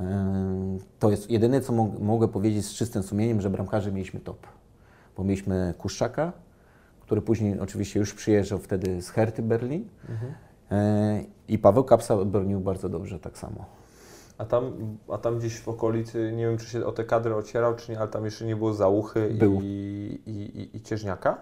[0.02, 4.47] Ym, To jest jedyne, co mog- mogę powiedzieć z czystym sumieniem, że bramkarzy mieliśmy top.
[5.17, 6.34] Bo mieliśmy Kuszczaka,
[6.99, 9.88] który później oczywiście już przyjeżdżał wtedy z Herty Berlin
[10.71, 13.65] e, i Paweł Kapsa bronił bardzo dobrze tak samo.
[14.38, 14.73] A tam,
[15.10, 17.99] a tam gdzieś w okolicy, nie wiem czy się o te kadry ocierał, czy nie,
[17.99, 19.60] ale tam jeszcze nie było Załuchy Był.
[19.62, 19.65] i,
[20.26, 21.38] i, i, i Cieżniaka?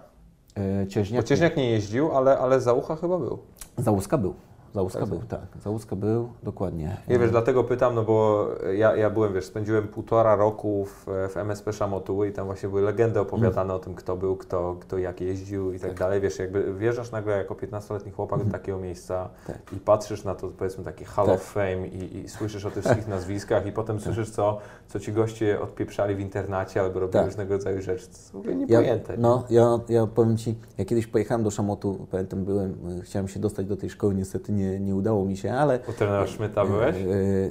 [0.57, 3.39] E, Cieźniak, Bo Cieżniak nie jeździł, ale, ale Załucha chyba był.
[3.77, 4.33] Załuska był.
[4.73, 5.41] Załuska Tak, był, tak.
[5.63, 6.97] Załuska był, dokładnie.
[7.07, 11.37] Nie wiesz, dlatego pytam, no bo ja, ja byłem, wiesz, spędziłem półtora roku w, w
[11.37, 15.21] MSP Szamotuły i tam właśnie były legendy opowiadane o tym, kto był, kto, kto jak
[15.21, 16.21] jeździł i tak, dalej.
[16.21, 19.73] Wiesz, jakby wjeżdżasz nagle jako 15-letni chłopak do takiego miejsca Tak.
[19.73, 21.35] i patrzysz na to, powiedzmy, taki Hall Tak.
[21.35, 24.57] of Fame i, i słyszysz o tych wszystkich nazwiskach i potem słyszysz, co,
[24.87, 27.25] co ci goście odpieprzali w internacie albo robili Tak.
[27.25, 28.05] różnego rodzaju rzeczy.
[28.05, 29.13] To jest w ogóle Ja, niepojęte.
[29.13, 29.19] nie?
[29.19, 33.65] no, ja, ja powiem Ci, ja kiedyś pojechałem do Szamotu, pamiętam, byłem, chciałem się dostać
[33.65, 36.95] do tej szkoły, niestety nie nie, nie udało mi się, ale U trenera Szmyta byłeś?
[36.95, 37.05] e,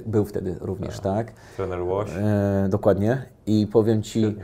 [0.05, 1.31] był wtedy również, tak.
[1.57, 2.09] Trener Łoś?
[2.17, 3.25] E, dokładnie.
[3.45, 4.35] I powiem Ci,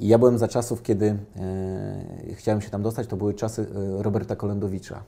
[0.00, 3.66] ja byłem za czasów, kiedy e, chciałem się tam dostać, to były czasy
[3.98, 5.02] e, Roberta Kolendowicza,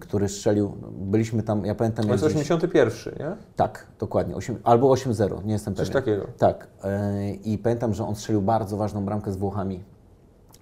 [0.00, 2.06] który strzelił, byliśmy tam, ja pamiętam...
[2.06, 3.36] To jest jak gdzieś- 81, nie?
[3.56, 6.02] Tak, dokładnie, 8, albo 8-0, nie jestem Coś pewien.
[6.02, 6.26] takiego.
[6.38, 6.66] Tak.
[6.84, 9.80] e, I pamiętam, że on strzelił bardzo ważną bramkę z Włochami.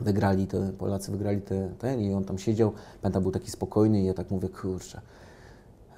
[0.01, 2.73] Wygrali te, Polacy wygrali te, ten i on tam siedział.
[3.03, 5.01] Pamiętam, był taki spokojny i ja tak mówię, kurczę.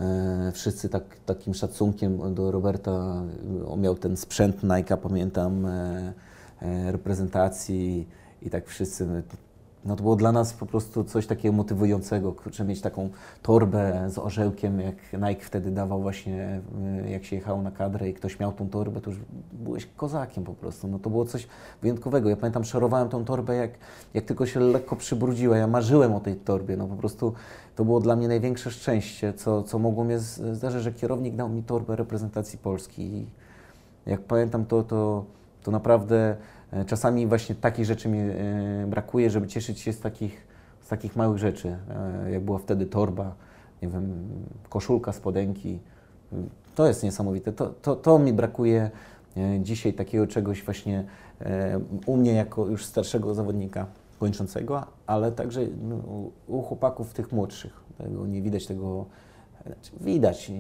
[0.01, 3.23] E, wszyscy tak, takim szacunkiem do Roberta,
[3.69, 6.13] on miał ten sprzęt Nike'a, pamiętam, e,
[6.63, 8.09] e, reprezentacji
[8.43, 9.23] i tak wszyscy,
[9.85, 13.11] no to było dla nas po prostu coś takiego motywującego, kurczę, mieć taką
[13.43, 16.61] torbę z orzełkiem, jak Nike wtedy dawał właśnie,
[17.05, 19.21] e, jak się jechało na kadrę i ktoś miał tą torbę, to już
[19.53, 21.47] byłeś kozakiem po prostu, no to było coś
[21.83, 22.29] wyjątkowego.
[22.29, 23.71] Ja pamiętam, szorowałem tą torbę, jak,
[24.15, 27.33] jak tylko się lekko przybrudziła, ja marzyłem o tej torbie, no po prostu
[27.81, 31.63] to było dla mnie największe szczęście, co, co mogło z- zdarzyć, że kierownik dał mi
[31.63, 33.27] torbę reprezentacji Polski i
[34.07, 35.25] jak pamiętam to, to,
[35.63, 36.37] to naprawdę
[36.73, 38.35] e, czasami właśnie takich rzeczy mi e,
[38.87, 40.47] brakuje, żeby cieszyć się z takich,
[40.81, 41.77] z takich małych rzeczy,
[42.27, 43.35] e, jak była wtedy torba,
[43.83, 44.29] nie wiem,
[44.69, 45.79] koszulka, spodenki.
[46.75, 47.53] To jest niesamowite.
[47.53, 48.91] To, to, to mi brakuje
[49.61, 51.05] dzisiaj takiego czegoś właśnie
[52.07, 53.87] u mnie jako już starszego zawodnika
[54.21, 55.97] kończącego, ale także no,
[56.47, 57.81] u- chłopaków tych młodszych.
[57.99, 59.07] Tego nie widać tego,
[59.67, 60.53] znaczy widać,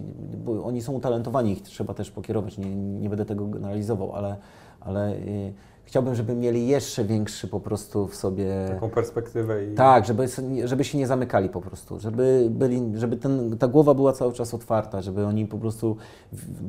[0.44, 4.36] bo oni są utalentowani, ich trzeba też pokierować, nie, nie będę tego analizował, ale,
[4.80, 5.52] ale y,
[5.84, 8.66] chciałbym, żeby mieli jeszcze większy po prostu w sobie...
[8.68, 9.74] Taką perspektywę i...
[9.74, 10.26] Tak, żeby,
[10.64, 14.54] żeby się nie zamykali po prostu, żeby, byli, żeby ten, ta głowa była cały czas
[14.54, 15.96] otwarta, żeby oni po prostu,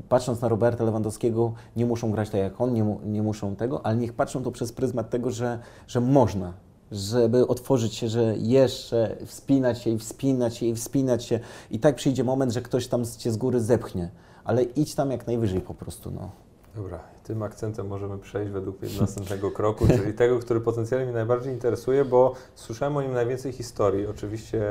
[0.10, 3.86] patrząc na Roberta Lewandowskiego, nie muszą grać tak jak on, nie, mu, nie muszą tego,
[3.86, 6.54] ale niech patrzą to przez pryzmat tego, że, że można,
[6.92, 11.40] żeby otworzyć się, że jeszcze wspinać się i wspinać się i wspinać się.
[11.72, 14.10] I tak przyjdzie moment, że ktoś tam cię z góry zepchnie,
[14.44, 16.32] ale idź tam jak najwyżej po prostu, no.
[16.76, 22.06] Dobra, tym akcentem możemy przejść według następnego kroku, czyli tego, który potencjalnie mnie najbardziej interesuje,
[22.06, 24.62] bo słyszałem o nim najwięcej historii, oczywiście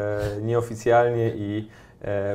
[0.43, 1.69] nieoficjalnie i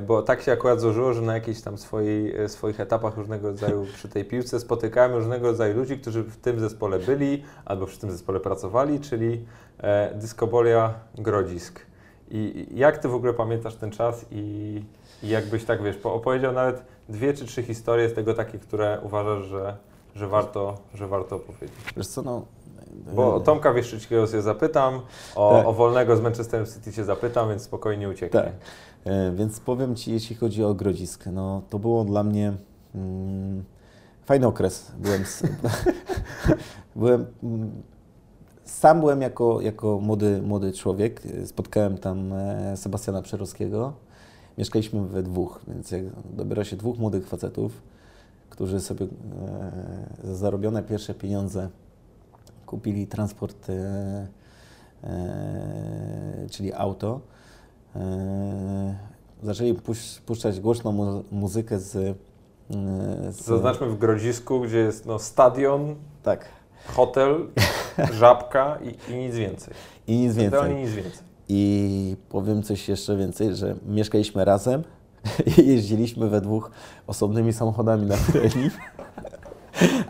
[0.08, 3.86] bo tak się akurat złożyło, że na jakichś tam swojej, e, swoich etapach różnego rodzaju
[3.96, 8.12] przy tej piłce spotykałem różnego rodzaju ludzi, którzy w tym zespole byli albo przy tym
[8.12, 9.46] zespole pracowali, czyli
[9.78, 11.86] e, Dyskobolia Grodzisk.
[12.32, 14.82] I jak Ty w ogóle pamiętasz ten czas i,
[15.24, 19.00] i jakbyś tak, wiesz, po- opowiedział nawet dwie czy trzy historie z tego takie, które
[19.04, 19.78] uważasz, że,
[20.16, 21.76] że, warto, że warto opowiedzieć.
[21.98, 22.46] Wiesz co, no...
[23.16, 25.02] Bo o Tomka Wieszczyckiego się zapytam,
[25.36, 25.68] o, Tak.
[25.68, 28.40] o Wolnego z Manchesterem City się zapytam, więc spokojnie ucieknie.
[28.42, 28.52] Tak.
[29.06, 32.54] E, Więc powiem Ci, jeśli chodzi o Grodzisk, no to było dla mnie
[32.96, 33.64] mm,
[34.26, 34.92] fajny okres.
[35.00, 35.44] Byłem, s-
[36.96, 37.72] byłem mm,
[38.66, 41.22] sam byłem jako, jako młody, młody człowiek.
[41.46, 43.94] Spotkałem tam e, Sebastiana Przerowskiego.
[44.58, 46.02] Mieszkaliśmy we dwóch, więc jak
[46.34, 47.72] dobiera się dwóch młodych facetów,
[48.50, 49.08] którzy sobie e,
[50.28, 51.70] za zarobione pierwsze pieniądze
[52.66, 54.28] kupili transport, e,
[55.04, 57.20] e, czyli auto.
[57.96, 58.96] E,
[59.44, 62.16] zaczęli puś, puszczać głośną mu, muzykę z, e,
[63.32, 63.46] z...
[63.46, 66.46] Zaznaczmy w Grodzisku, gdzie jest no, stadion, Tak.
[66.88, 67.48] hotel,
[68.20, 69.74] żabka i, i nic więcej.
[70.08, 70.76] I nic więcej.
[70.76, 71.26] nic więcej.
[71.50, 74.84] I powiem coś jeszcze więcej, że mieszkaliśmy razem
[75.58, 76.72] i jeździliśmy we dwóch
[77.08, 78.74] osobnymi samochodami na trening.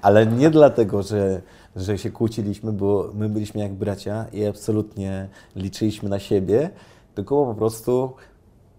[0.01, 1.41] Ale nie dlatego, że,
[1.76, 6.69] że się kłóciliśmy, bo my byliśmy jak bracia i absolutnie liczyliśmy na siebie,
[7.15, 8.13] tylko po prostu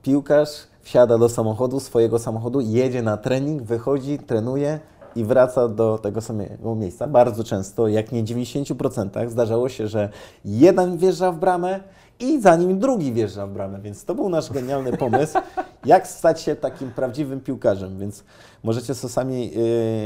[0.03, 4.80] piłkarz wsiada do samochodu, swojego samochodu, jedzie na trening, wychodzi, trenuje
[5.16, 7.07] i wraca do tego samego miejsca.
[7.07, 10.09] Bardzo często, jak nie w 90%, zdarzało się, że
[10.44, 11.80] jeden wjeżdża w bramę
[12.20, 15.38] i za nim drugi wjeżdża w bramę, więc to był nasz genialny pomysł,
[15.84, 18.24] jak stać się takim prawdziwym piłkarzem, więc
[18.66, 19.50] możecie sobie sami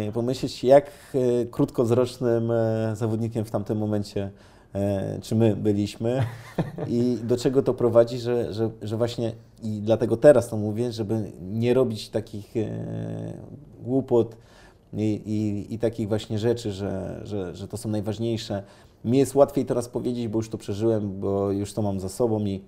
[0.07, 2.49] yy, pomyśleć, jak yy, krótkowzrocznym
[2.89, 4.31] yy, zawodnikiem w tamtym momencie
[4.75, 6.27] e, czy my byliśmy
[6.89, 9.33] i do czego to prowadzi, że, że, że właśnie
[9.63, 12.69] i dlatego teraz to mówię, żeby nie robić takich e,
[13.83, 14.37] głupot
[14.93, 18.63] i, i, i takich właśnie rzeczy, że, że, że to są najważniejsze.
[19.05, 22.45] Mi jest łatwiej teraz powiedzieć, bo już to przeżyłem, bo już to mam za sobą
[22.47, 22.61] i,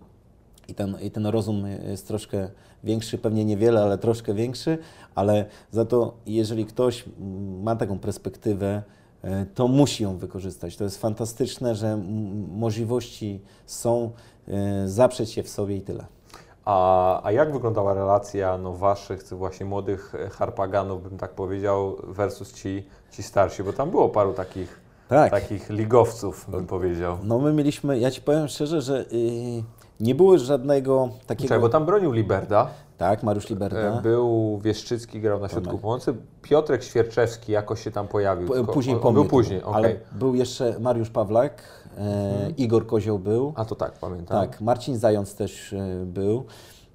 [0.69, 2.49] i, ten, i ten rozum jest troszkę
[2.85, 4.79] większy, pewnie niewiele, ale troszkę większy,
[5.15, 7.05] ale za to jeżeli ktoś
[7.63, 8.83] ma taką perspektywę,
[9.23, 10.77] e, to musi ją wykorzystać.
[10.77, 11.97] To jest fantastyczne, że
[12.49, 14.11] możliwości są,
[14.49, 16.07] e, zaprzeć się w sobie i tyle.
[16.65, 22.53] A, a jak wyglądała relacja no, waszych, właśnie młodych e, harpaganów, bym tak powiedział, versus
[22.53, 23.63] ci, ci starsi?
[23.63, 25.31] Bo tam było paru takich, Tak.
[25.31, 27.19] takich ligowców, bym powiedział.
[27.23, 29.63] No my mieliśmy, ja Ci powiem szczerze, że y,
[30.03, 31.49] nie było żadnego takiego...
[31.49, 32.69] Czekaj, bo tam bronił Liberda.
[32.99, 33.79] Tak, Mariusz Liberda.
[33.99, 36.15] E, Był Wieszczycki, grał na środku pomocy.
[36.43, 38.49] Piotrek Świerczewski jakoś się tam pojawił.
[38.49, 39.59] P- Później on, był później.
[39.59, 39.77] Mhm.
[39.77, 41.63] Ale był jeszcze Mariusz Pawlak,
[41.99, 43.53] e, Igor Kozioł był.
[43.57, 44.49] A to tak, pamiętam.
[44.49, 46.45] Tak, Marcin Zając też e, był.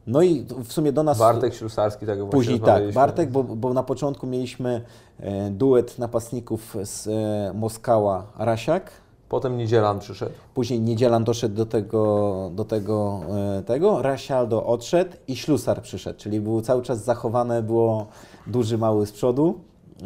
[0.07, 1.17] No i w sumie do nas...
[1.17, 2.91] Bartek Ślusarski, tego właśnie Później tak.
[2.91, 4.81] Bartek, bo, bo na początku mieliśmy
[5.19, 8.91] e, duet napastników z e, Moskała Rasiak.
[9.30, 10.32] Potem Niedzielan przyszedł.
[10.53, 13.21] Później Niedzielan doszedł do tego, do tego,
[13.59, 18.07] e, tego, Rasialdo odszedł i Ślusar przyszedł, czyli było cały czas zachowane, było
[18.47, 19.59] duży, mały z przodu,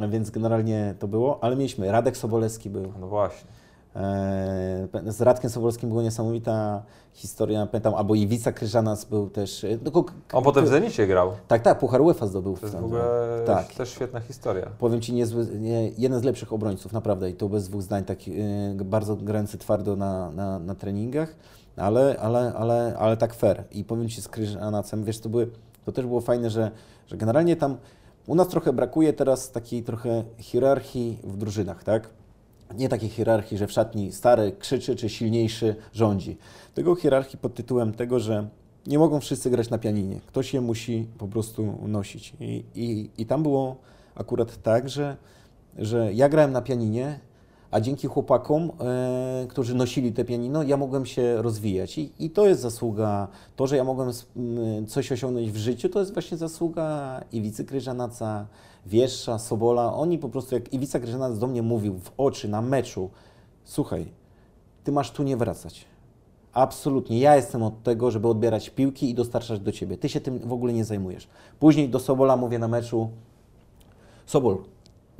[0.09, 3.60] więc generalnie to było, ale mieliśmy, Radek Sobolewski był, No właśnie.
[3.95, 6.83] E, z Radkiem Sobolewskim była niesamowita
[7.13, 9.77] historia, pamiętam, albo Iwica Kryżanas był też, e,
[10.33, 11.31] On potem w Zenicie grał.
[11.47, 12.57] tak, tak, Puchar UEFA zdobył.
[12.57, 13.03] To jest w ogóle
[13.45, 13.73] tak.
[13.73, 14.67] też świetna historia.
[14.79, 18.27] Powiem Ci, niezły, nie, jeden z lepszych obrońców, naprawdę, i to bez dwóch zdań, tak,
[18.27, 18.35] yy,
[18.85, 21.35] bardzo grający twardo na, na, na treningach,
[21.77, 23.63] ale, ale, ale, ale tak fair.
[23.71, 25.49] I powiem Ci z Kryżanacem, wiesz, to, były,
[25.85, 26.71] to też było fajne, że,
[27.07, 27.77] że generalnie tam
[28.27, 32.09] u nas trochę brakuje teraz takiej trochę hierarchii w drużynach, tak?
[32.77, 36.37] Nie takiej hierarchii, że w szatni stary krzyczy, czy silniejszy rządzi.
[36.73, 38.47] Tego hierarchii pod tytułem tego, że
[38.87, 40.19] nie mogą wszyscy grać na pianinie.
[40.27, 42.33] Ktoś je musi po prostu nosić.
[42.39, 43.75] I, i, i tam było
[44.15, 45.17] akurat tak, że,
[45.77, 47.19] że ja grałem na pianinie,
[47.71, 51.97] a dzięki chłopakom, e, którzy nosili te pianino, ja mogłem się rozwijać.
[51.97, 54.11] I, I to jest zasługa, to, że ja mogłem
[54.87, 58.45] coś osiągnąć w życiu, to jest właśnie zasługa Iwicy Kryżanaca,
[58.85, 59.93] Wieszcza, Sobola.
[59.93, 63.09] Oni po prostu, jak Iwica Kryżanac do mnie mówił w oczy na meczu,
[63.63, 64.11] słuchaj,
[64.83, 65.85] ty masz tu nie wracać.
[66.53, 67.19] Absolutnie.
[67.19, 69.97] Ja jestem od tego, żeby odbierać piłki i dostarczać do ciebie.
[69.97, 71.27] Ty się tym w ogóle nie zajmujesz.
[71.59, 73.09] Później do Sobola mówię na meczu,
[74.25, 74.57] Sobol,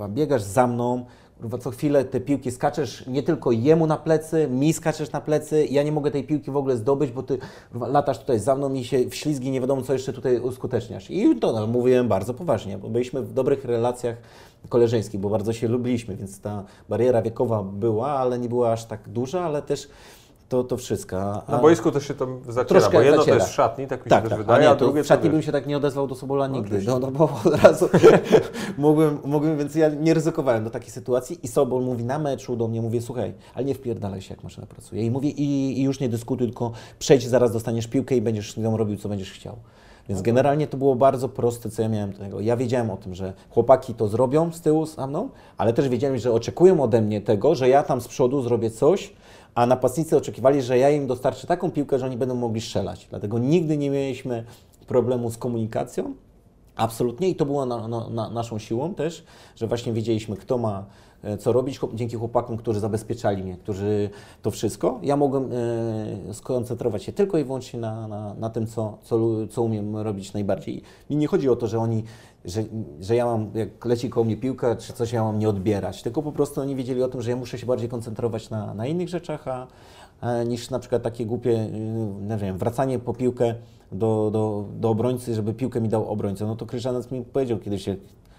[0.10, 1.06] biegasz za mną,
[1.42, 5.66] kurwa, co chwilę te piłki skaczesz nie tylko jemu na plecy, mi skaczesz na plecy,
[5.66, 7.38] ja nie mogę tej piłki w ogóle zdobyć, bo ty
[7.72, 11.12] kurwa, latasz tutaj za mną i się w ślizgi nie wiadomo co jeszcze tutaj uskuteczniasz.
[11.12, 14.18] I to no, mówiłem bardzo poważnie, bo byliśmy w dobrych relacjach
[14.70, 19.10] koleżeńskich, bo bardzo się lubiliśmy, więc ta bariera wiekowa była, ale nie była aż tak
[19.10, 19.90] duża, ale też
[20.52, 21.18] to, to wszystko.
[21.22, 23.38] A- Na boisku też się to zaciera, Troszkę bo jedno zaciera.
[23.38, 24.40] to jest szatni, tak mi się tak, też tak.
[24.40, 26.48] wydaje, a a, nie, to drugie w szatni bym się tak nie odezwał do Sobola
[26.48, 26.68] nigdy.
[26.68, 26.92] oczywiście.
[26.92, 27.90] No, no bo od razu
[28.78, 32.68] mogłem, mogłem, więc ja nie ryzykowałem do takiej sytuacji i Sobol mówi na meczu do
[32.68, 35.06] mnie, mówię, słuchaj, ale nie wpierdalaj się, jak maszyna pracuje.
[35.06, 38.58] I mówię, i, i już nie dyskutuj, tylko przejdź, zaraz dostaniesz piłkę i będziesz z
[38.58, 39.56] nią robił, co będziesz chciał.
[40.10, 42.40] Więc generalnie to było bardzo proste, co ja miałem do tego.
[42.42, 46.18] Ja wiedziałem o tym, że chłopaki to zrobią z tyłu za mną, ale też wiedziałem,
[46.18, 49.14] że oczekują ode mnie tego, że ja tam z przodu zrobię coś,
[49.56, 53.08] a napastnicy oczekiwali, że ja im dostarczę taką piłkę, że oni będą mogli strzelać.
[53.10, 54.44] Dlatego nigdy nie mieliśmy
[54.88, 56.14] problemu z komunikacją.
[56.76, 59.24] Absolutnie i to było na, na, na naszą siłą też,
[59.56, 60.86] że właśnie wiedzieliśmy, kto ma
[61.40, 64.10] co robić dzięki chłopakom, którzy zabezpieczali mnie, którzy
[64.42, 65.00] to wszystko.
[65.04, 65.50] Ja mogłem
[66.30, 70.34] e, skoncentrować się tylko i wyłącznie na, na, na tym, co, co, co umiem robić
[70.34, 70.82] najbardziej.
[71.10, 72.04] Mi nie chodzi o to, że oni,
[72.46, 72.64] że,
[73.00, 76.22] że ja mam, jak leci koło mnie piłka, czy coś ja mam nie odbierać, tylko
[76.22, 79.10] po prostu oni wiedzieli o tym, że ja muszę się bardziej koncentrować na, na innych
[79.10, 79.68] rzeczach, a,
[80.22, 81.70] a niż na przykład takie głupie, y,
[82.22, 83.56] nie wiem, wracanie po piłkę
[83.92, 86.46] do, do, do obrońcy, żeby piłkę mi dał obrońca.
[86.46, 87.88] No to Kryżanec mi powiedział kiedyś,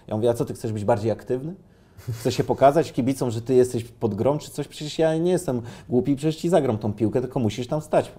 [0.07, 1.55] ja mówię, a co ty chcesz być bardziej aktywny?
[2.11, 4.67] Chcesz się pokazać kibicom, że ty jesteś pod grą czy coś?
[4.67, 8.11] Przecież ja nie jestem głupi, przecież ci zagram tą piłkę, tylko musisz tam stać.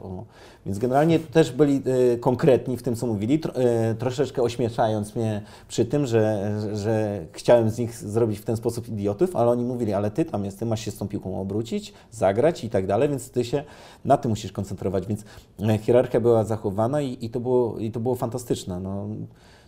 [0.66, 1.82] Więc generalnie też byli
[2.14, 7.70] y, konkretni w tym, co mówili, y, troszeczkę ośmieszając mnie przy tym, że, że, chciałem
[7.70, 10.66] z nich zrobić w ten sposób idiotów, ale oni mówili, ale ty tam jest, ty
[10.66, 13.64] masz się z tą piłką obrócić, zagrać i tak dalej, więc ty się
[14.04, 15.06] na tym musisz koncentrować.
[15.06, 15.24] Więc
[15.60, 18.80] e, hierarchia była zachowana i, i, to, było, i to było fantastyczne.
[18.80, 19.06] No,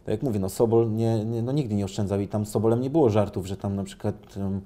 [0.07, 2.81] tak jak mówię, no Sobol nie, nie, no nigdy nie oszczędzał i tam z Sobolem
[2.81, 4.61] nie było żartów, że tam na przykład um,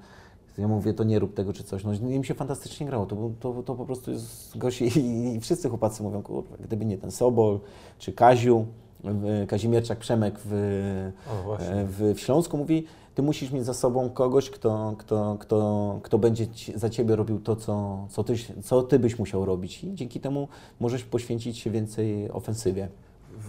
[0.59, 1.85] ja mówię, to nie rób tego czy coś.
[1.85, 5.69] No im się fantastycznie grało, to, to, to po prostu jest gości i, i wszyscy
[5.69, 7.61] chłopacy mówią, kurwa, gdyby nie ten Sobol
[7.99, 8.67] czy Kaziu,
[9.05, 12.85] w- Kazimierczak Przemek w, e, w, w Śląsku mówi,
[13.15, 17.39] ty musisz mieć za sobą kogoś, kto, kto, kto, kto będzie ci, za ciebie robił
[17.41, 20.49] to, co, co, ty, co ty byś musiał robić i dzięki temu
[20.81, 22.89] możesz poświęcić się więcej ofensywie.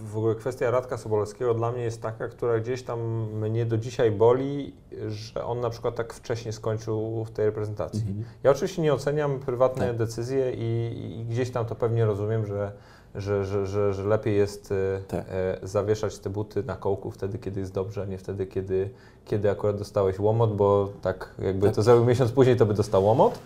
[0.04, 3.00] W ogóle kwestia Radka Sobolewskiego dla mnie jest taka, która gdzieś tam
[3.32, 4.74] mnie do dzisiaj boli,
[5.08, 8.04] że on na przykład tak wcześnie skończył w tej reprezentacji.
[8.42, 9.96] Ja oczywiście nie oceniam prywatne Tak.
[9.96, 12.72] decyzje i, i gdzieś tam to pewnie rozumiem, że,
[13.14, 15.24] że, że, że, że lepiej jest e, Tak.
[15.28, 18.90] e, zawieszać te buty na kołku wtedy, kiedy jest dobrze, a nie wtedy, kiedy,
[19.24, 21.76] kiedy akurat dostałeś łomot, bo tak jakby Tak.
[21.76, 23.38] to zrobił miesiąc później, to by dostał łomot.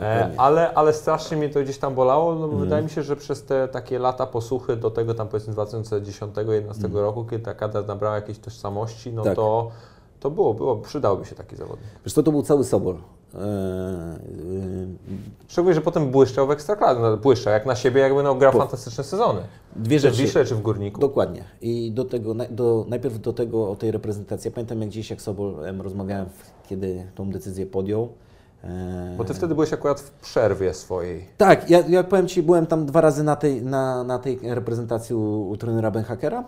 [0.00, 2.60] E, ale, ale strasznie mnie to gdzieś tam bolało, no bo Mhm.
[2.60, 7.24] wydaje mi się, że przez te takie lata posłuchy do tego tam powiedzmy 2010-2011 roku,
[7.24, 9.22] kiedy ta kadra nabrała jakiejś tożsamości, no.
[9.22, 9.36] Tak.
[9.36, 9.70] to,
[10.20, 11.86] to było, było, przydałby się taki zawodnik.
[12.04, 12.94] Wiesz co, to był cały Sobol.
[13.34, 13.42] E, e,
[15.48, 17.00] Szczególnie, że potem błyszczał w Ekstraklasie.
[17.00, 19.40] No, błyszczał jak na siebie, jakby no, grał Po- fantastyczne sezony.
[19.76, 20.22] Dwie Czy w rzeczy.
[20.26, 21.00] Wiśle, czy w Górniku.
[21.00, 21.44] Dokładnie.
[21.60, 24.48] I do tego, do, najpierw do tego, o tej reprezentacji.
[24.48, 26.26] Ja pamiętam, jak gdzieś, jak Sobol em, rozmawiałem,
[26.68, 28.08] kiedy tą decyzję podjął.
[28.64, 31.28] E, Bo ty wtedy byłeś akurat w przerwie swojej.
[31.36, 35.14] Tak, ja, ja powiem Ci, byłem tam dwa razy na tej, na, na tej reprezentacji
[35.14, 36.44] u, u trenera Benhakera.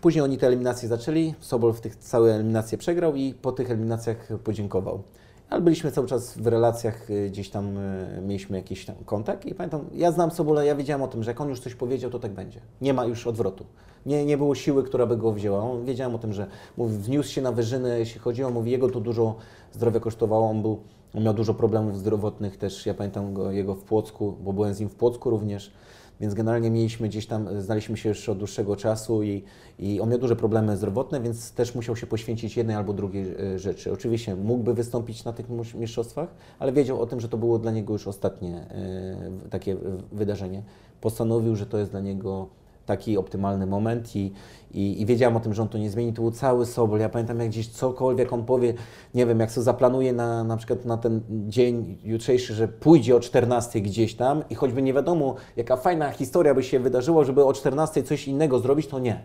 [0.00, 4.28] Później oni te eliminacje zaczęli, Sobol w tych całe eliminacje przegrał i po tych eliminacjach
[4.44, 5.02] podziękował.
[5.50, 9.54] Ale byliśmy cały czas w relacjach, y, gdzieś tam y, mieliśmy jakiś tam kontakt i
[9.54, 12.18] pamiętam, ja znam Sobola, ja wiedziałem o tym, że jak on już coś powiedział, to
[12.18, 12.60] tak będzie.
[12.80, 13.64] Nie ma już odwrotu.
[14.06, 15.58] Nie, nie było siły, która by go wzięła.
[15.58, 16.46] On, wiedziałem o tym, że
[16.76, 19.36] mówi, wniósł się na wyżyny, jeśli chodzi o, mówi, jego to dużo
[19.72, 20.78] zdrowia kosztowało, on był,
[21.14, 24.80] on miał dużo problemów zdrowotnych też, ja pamiętam go, jego w Płocku, bo byłem z
[24.80, 25.72] nim w Płocku również,
[26.20, 29.44] więc generalnie mieliśmy gdzieś tam, znaliśmy się już od dłuższego czasu i,
[29.78, 33.58] i on miał duże problemy zdrowotne, więc też musiał się poświęcić jednej albo drugiej e,
[33.58, 33.92] rzeczy.
[33.92, 36.28] Oczywiście mógłby wystąpić na tych mistrzostwach,
[36.58, 39.76] ale wiedział o tym, że to było dla niego już ostatnie e, takie
[40.12, 40.62] wydarzenie.
[41.00, 42.48] Postanowił, że to jest dla niego
[42.88, 44.32] taki optymalny moment i,
[44.70, 46.12] i, i wiedziałem o tym, że on to nie zmieni.
[46.12, 47.00] To był cały Sobol.
[47.00, 48.74] Ja pamiętam, jak gdzieś cokolwiek on powie,
[49.14, 53.20] nie wiem, jak sobie zaplanuje na, na przykład na ten dzień jutrzejszy, że pójdzie o
[53.20, 57.52] 14 gdzieś tam i choćby nie wiadomo, jaka fajna historia by się wydarzyła, żeby o
[57.52, 59.22] 14 coś innego zrobić, to nie.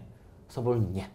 [0.48, 1.06] Sobol nie.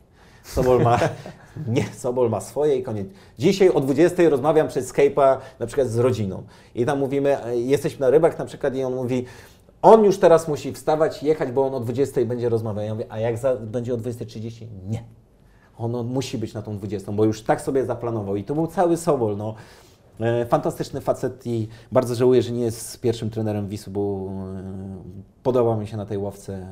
[0.43, 0.99] Sobol ma,
[1.77, 3.09] nie, Sobol ma swoje i koniec.
[3.39, 6.43] Dzisiaj o 20 rozmawiam przez Skype'a na przykład z rodziną
[6.75, 9.25] i tam mówimy, e, jesteśmy na rybach na przykład i on mówi,
[9.83, 12.85] on już teraz musi wstawać, jechać, bo on o 20 będzie rozmawiał.
[12.85, 14.67] Ja mówię, a jak za, będzie o 20.30?
[14.89, 15.05] Nie.
[15.79, 18.37] On, on musi być na tą 20, bo już tak sobie zaplanował.
[18.37, 19.37] I to był cały Sobol.
[19.37, 19.55] No.
[20.21, 24.31] E, Fantastyczny facet i bardzo żałuję, że nie jest pierwszym trenerem Wisły, bo
[25.53, 26.67] e, mi się na tej ławce,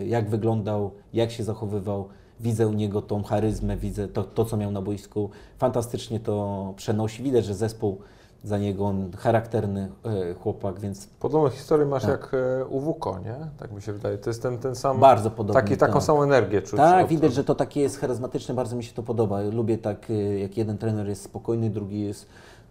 [0.00, 2.08] e, jak wyglądał, jak się zachowywał.
[2.40, 5.30] Widzę u niego tą charyzmę, widzę to, to, co miał na boisku.
[5.58, 7.22] Fantastycznie to przenosi.
[7.22, 7.98] Widać, że zespół
[8.44, 12.10] za niego, on charakterny e, chłopak, więc Podobną historię masz Tak.
[12.10, 13.36] jak e, u Wuko, nie?
[13.58, 14.18] Tak mi się wydaje.
[14.18, 15.00] To jest ten, ten sam.
[15.00, 15.62] bardzo podobny.
[15.62, 16.02] taki, taką tak.
[16.02, 16.76] samą energię czuć.
[16.76, 19.40] Tak, widać, że to takie jest charyzmatyczne, bardzo mi się to podoba.
[19.40, 22.26] Lubię tak, y, jak jeden trener jest spokojny, drugi jest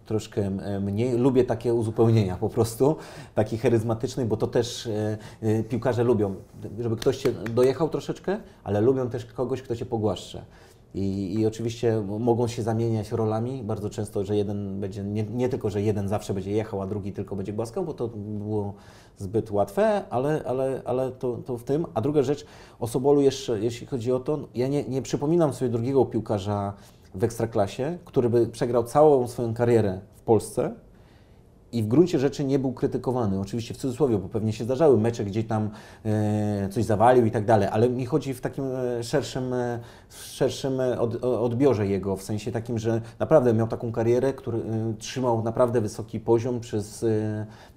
[0.06, 0.50] troszkę
[0.80, 1.18] mniej.
[1.18, 2.96] Lubię takie uzupełnienia po prostu,
[3.34, 4.88] taki charyzmatyczny, bo to też
[5.68, 6.34] piłkarze lubią,
[6.78, 10.42] żeby ktoś cię dojechał troszeczkę, ale lubią też kogoś, kto cię pogłaszcze.
[10.96, 15.70] I, I oczywiście mogą się zamieniać rolami bardzo często, że jeden będzie, nie, nie tylko,
[15.70, 18.74] że jeden zawsze będzie jechał, a drugi tylko będzie głaskał, bo to było
[19.18, 21.86] zbyt łatwe, ale, ale, ale to, to w tym.
[21.94, 22.46] A druga rzecz,
[22.80, 26.72] o Sobolu jeszcze, jeśli chodzi o to, ja nie, nie przypominam sobie drugiego piłkarza
[27.14, 30.74] w Ekstraklasie, który by przegrał całą swoją karierę w Polsce
[31.76, 33.40] i w gruncie rzeczy nie był krytykowany.
[33.40, 35.70] Oczywiście w cudzysłowie, bo pewnie się zdarzały mecze, gdzie tam
[36.04, 39.78] e, coś zawalił i tak dalej, ale mi chodzi w takim e, szerszym, e,
[40.10, 40.72] szerszym
[41.22, 44.58] odbiorze jego, w sensie takim, że naprawdę miał taką karierę, który
[44.98, 47.04] trzymał naprawdę wysoki poziom przez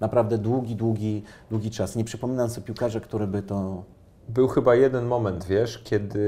[0.00, 1.96] naprawdę długi, długi, długi czas.
[1.96, 3.84] Nie przypominam sobie piłkarza, który by to...
[4.28, 6.22] Był chyba jeden moment, wiesz, kiedy,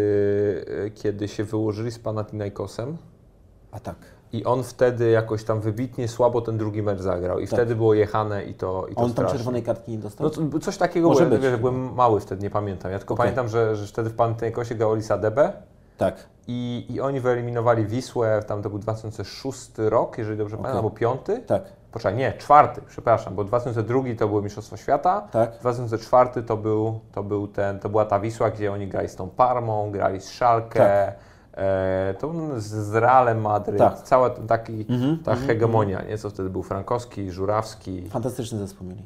[0.94, 2.96] kiedy się wyłożyli z Panathinaikosem
[3.70, 4.21] A tak.
[4.32, 7.54] I on wtedy jakoś tam wybitnie słabo ten drugi mecz zagrał i Tak.
[7.58, 9.38] wtedy było jechane i to, i to On tam strasznie.
[9.38, 10.30] czerwonej kartki nie dostał?
[10.52, 11.50] No coś takiego Może było, ja, być.
[11.50, 12.92] wiesz, byłem mały wtedy, nie pamiętam.
[12.92, 13.22] Ja tylko Okej.
[13.24, 15.52] pamiętam, że, że wtedy w Panathinaikosie grał Olisa Debe
[15.98, 16.14] tak.
[16.48, 20.62] i, i oni wyeliminowali Wisłę, tam to był 2006 rok, jeżeli dobrze Okej.
[20.62, 21.38] pamiętam, albo piąty.
[21.46, 21.62] Tak.
[21.92, 25.58] Poczekaj, nie, czwarty, przepraszam, bo 2002 to były Mistrzostwo Świata, Tak.
[25.60, 29.28] 2004 to był, to był ten, to była ta Wisła, gdzie oni grali z tą
[29.30, 31.14] Parmą, grali z Szalkę, Tak.
[31.54, 34.02] E, to z, Realem Madryt, Tak.
[34.02, 38.08] cała taki, Mhm, ta hegemonia, nie, co wtedy był Frankowski, Żurawski.
[38.08, 39.02] Fantastyczny zespół mieli.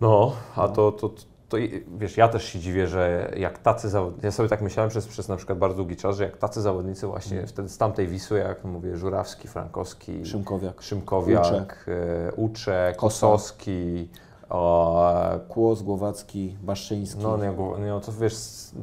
[0.00, 1.10] No, a to, to,
[1.48, 4.90] to, i- wiesz, ja też się dziwię, że jak tacy zawodnicy, ja sobie tak myślałem
[4.90, 8.06] przez, przez na przykład bardzo długi czas, że jak tacy zawodnicy właśnie wtedy z tamtej
[8.08, 10.82] Wisły, jak mówię, Żurawski, Frankowski, Szymkowiak.
[10.82, 11.86] Szymkowiak, Uczek.
[12.28, 12.96] e, Uczek.
[12.96, 14.08] Kosowski,
[14.50, 15.12] o,
[15.48, 17.22] Kłos, Głowacki, Baszyński.
[17.22, 17.48] no, nie,
[17.84, 18.34] nie, to wiesz,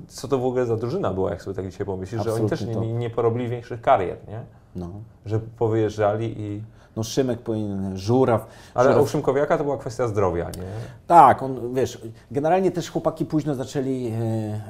[0.07, 2.61] co to w ogóle za drużyna była, jak sobie tak dzisiaj pomyślisz, że oni też
[2.61, 4.41] Absolutnie nie, nie porobili większych karier, nie?
[4.76, 4.89] No.
[5.26, 6.64] Że powyjeżdżali i...
[6.95, 8.47] no Szymek powinien, Żuraw.
[8.74, 10.64] Ale Żuraw u Szymkowiaka to była kwestia zdrowia, nie?
[11.07, 12.01] Tak, on, wiesz,
[12.32, 14.07] generalnie też chłopaki późno zaczęli...
[14.22, 14.61] E,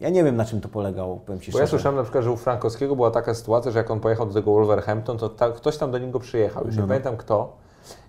[0.00, 1.70] ja nie wiem, na czym to polegało, powiem Ci Bo ja szczerze.
[1.70, 4.52] słyszałem na przykład, że u Frankowskiego była taka sytuacja, że jak on pojechał do tego
[4.52, 6.88] Wolverhampton, to ta, ktoś tam do niego przyjechał, już nie No.
[6.88, 7.56] pamiętam kto.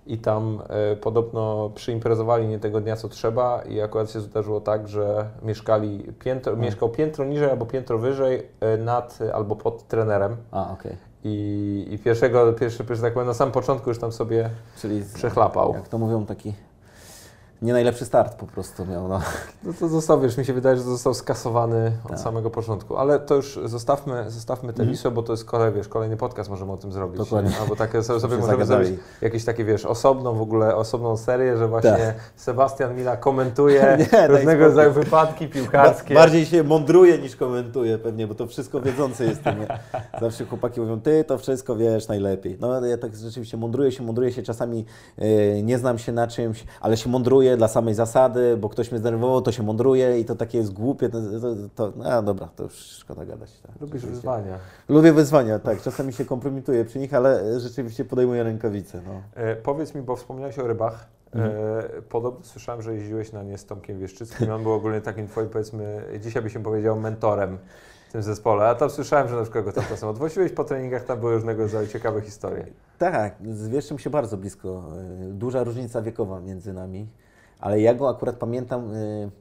[0.08, 4.88] I tam e, podobno przyimprezowali nie tego dnia co trzeba i akurat się zdarzyło tak,
[4.88, 10.36] że mieszkali piętro, mieszkał piętro niżej albo piętro wyżej e, nad e, albo pod trenerem.
[10.52, 10.96] A, okej.
[11.24, 14.50] I, I pierwszego, pierwszy, pierwszy, tak powiem, na samym początku już tam sobie
[14.82, 15.74] Czyli z- przechlapał.
[15.74, 16.54] jak to mówią, taki
[17.66, 19.08] nie najlepszy start po prostu miał.
[19.08, 19.20] No.
[19.64, 22.20] No to został, wiesz, mi się wydaje, że został skasowany od Tak.
[22.20, 22.98] samego początku.
[22.98, 24.90] Ale to już zostawmy, zostawmy tę Mhm.
[24.90, 27.18] Wisłę, bo to jest kolej, wiesz, kolejny podcast możemy o tym zrobić.
[27.18, 27.52] Dokładnie.
[27.52, 27.58] nie?
[27.60, 28.86] Albo takie sobie, sobie możemy zagadali.
[28.88, 32.16] zrobić jakieś takie, wiesz, osobną w ogóle, osobną serię, że właśnie Tak.
[32.36, 36.14] Sebastian Mila komentuje Nie, daj różnego rodzaju wypadki piłkarskie.
[36.14, 39.60] Ba- Bardziej się mądruje niż komentuje pewnie, bo to wszystko wiedzący jestem.
[39.60, 39.68] Nie?
[40.22, 42.58] Zawsze chłopaki mówią, ty to wszystko wiesz najlepiej.
[42.62, 44.86] No ja tak rzeczywiście mądruję się, mądruję się, czasami
[45.18, 49.00] e, nie znam się na czymś, ale się mądruję dla samej zasady, bo ktoś mnie
[49.00, 52.64] zdenerwował, to się mądruję i to takie jest głupie, to, to, to no dobra, to
[52.64, 53.52] już szkoda gadać.
[53.60, 54.10] Tak, Lubisz rzeczywiście.
[54.10, 54.58] wyzwania.
[54.90, 59.02] Lubię wyzwania, tak, czasami się kompromituję przy nich, ale e, rzeczywiście podejmuję rękawice.
[59.08, 59.22] No.
[59.44, 60.94] E, powiedz mi, bo wspomniałeś o rybach.
[60.94, 62.04] E, Mhm.
[62.10, 64.52] podobno słyszałem, że jeździłeś na nie z Tomkiem Wieszczyckim.
[64.52, 67.58] On był ogólnie takim twoim, powiedzmy, dzisiaj by się powiedział mentorem
[68.10, 68.66] w tym zespole.
[68.70, 71.64] A tam słyszałem, że na przykład go tam czasem odwoziłeś po treningach, tam były różnego
[71.64, 72.66] rodzaju ciekawe historie.
[72.98, 74.84] Tak, z Wieszczym się bardzo blisko.
[75.30, 77.08] y, Duża różnica wiekowa między nami,
[77.66, 78.94] ale ja go akurat pamiętam.
[78.94, 79.32] y,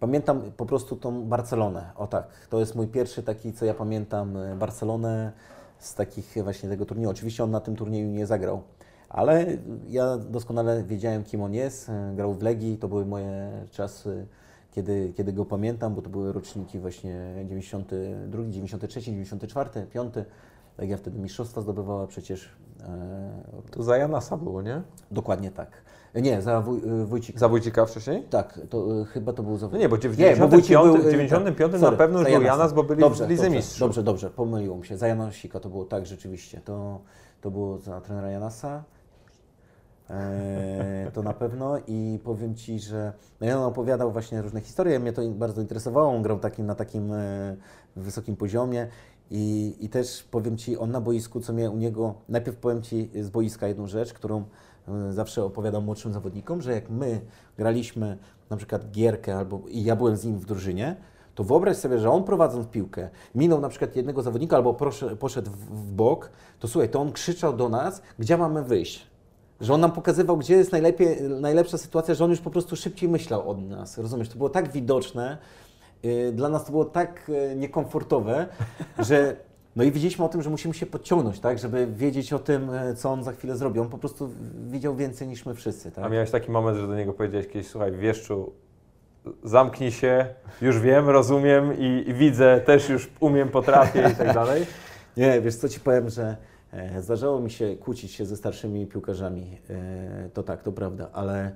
[0.00, 1.90] Pamiętam po prostu tą Barcelonę.
[1.96, 5.32] O tak, to jest mój pierwszy taki, co ja pamiętam, y, Barcelonę
[5.78, 7.10] z takich właśnie tego turnieju.
[7.10, 8.62] Oczywiście on na tym turnieju nie zagrał,
[9.08, 9.46] ale
[9.88, 11.88] ja doskonale wiedziałem, kim on jest.
[11.88, 14.26] Y, Grał w Legii, to były moje czasy,
[14.72, 20.14] kiedy, kiedy go pamiętam, bo to były roczniki właśnie 92, 93, 94, 5.
[20.78, 22.48] Legia wtedy mistrzostwa zdobywała przecież.
[23.70, 24.82] To za Janasa było, nie?
[25.10, 25.70] dokładnie tak.
[26.14, 27.38] Nie, za Wuj, e, Wójcik.
[27.38, 28.22] Za Wójcika wcześniej?
[28.30, 31.08] Tak, to e, chyba to był za No nie, bo w bo 95, Wójcik był,
[31.08, 32.42] e, 95 tak, na sorry, pewno już był.
[32.42, 33.80] Janas, bo byli dobrze, w Lidze dobrze, Mistrzów.
[33.80, 34.96] Dobrze, dobrze, pomyliło mi się.
[34.96, 36.60] Za Janosika to było tak, rzeczywiście.
[36.64, 37.00] To,
[37.40, 38.84] to było za trenera Janasa.
[40.10, 45.12] E, to na pewno i powiem Ci, że no ja opowiadał właśnie różne historie, mnie
[45.12, 47.56] to bardzo interesowało, on grał takim, na takim e,
[47.96, 48.88] wysokim poziomie
[49.30, 53.10] i, i też powiem Ci, on na boisku, co mnie u niego, najpierw powiem Ci
[53.20, 54.44] z boiska jedną rzecz, którą
[55.10, 57.20] zawsze opowiadam młodszym zawodnikom, że jak my
[57.56, 58.18] graliśmy
[58.50, 60.96] na przykład gierkę albo i ja byłem z nim w drużynie,
[61.34, 64.74] to wyobraź sobie, że on prowadząc piłkę, minął na przykład jednego zawodnika albo
[65.18, 69.06] poszedł w, w bok, to słuchaj, to on krzyczał do nas, gdzie mamy wyjść.
[69.60, 73.08] Że on nam pokazywał, gdzie jest najlepiej, najlepsza sytuacja, że on już po prostu szybciej
[73.08, 73.98] myślał od nas.
[73.98, 74.28] Rozumiesz?
[74.28, 75.38] To było tak widoczne,
[76.02, 78.46] yy, dla nas to było tak yy, niekomfortowe,
[78.98, 79.36] że
[79.76, 82.94] no i wiedzieliśmy o tym, że musimy się podciągnąć, tak, żeby wiedzieć o tym, yy,
[82.94, 83.80] co on za chwilę zrobi.
[83.80, 84.30] On po prostu
[84.70, 86.04] widział więcej niż my wszyscy, tak?
[86.04, 88.52] A miałeś taki moment, że do niego powiedziałeś kiedyś, słuchaj, wieszczu,
[89.44, 90.26] zamknij się,
[90.60, 94.66] już wiem, rozumiem i, i widzę, też już umiem, potrafię i tak dalej.
[95.16, 96.36] Nie, wiesz co Ci powiem, że
[96.72, 101.44] e, zdarzało mi się kłócić się ze starszymi piłkarzami, e, to tak, to prawda, ale
[101.44, 101.52] e,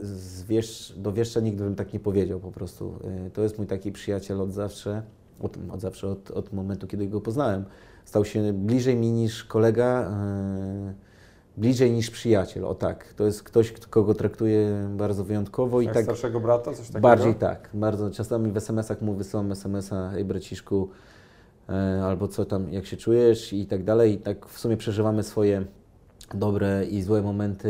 [0.00, 2.98] z wiesz, do wieszcza nigdy bym tak nie powiedział po prostu.
[3.26, 5.02] E, to jest mój taki przyjaciel od zawsze,
[5.40, 7.64] od, od zawsze, od, od momentu, kiedy go poznałem.
[8.04, 10.94] Stał się bliżej mi niż kolega, e,
[11.56, 13.12] bliżej niż przyjaciel, o tak.
[13.12, 16.04] To jest ktoś, kogo traktuję bardzo wyjątkowo i Jak tak...
[16.04, 17.00] starszego brata, coś takiego?
[17.00, 20.88] Bardziej tak, bardzo czasami w SMS-ach mu wysyłam SMS-a, ej braciszku,
[21.68, 24.12] e, albo co tam, jak się czujesz i tak dalej.
[24.12, 25.64] I tak w sumie przeżywamy swoje
[26.34, 27.68] dobre i złe momenty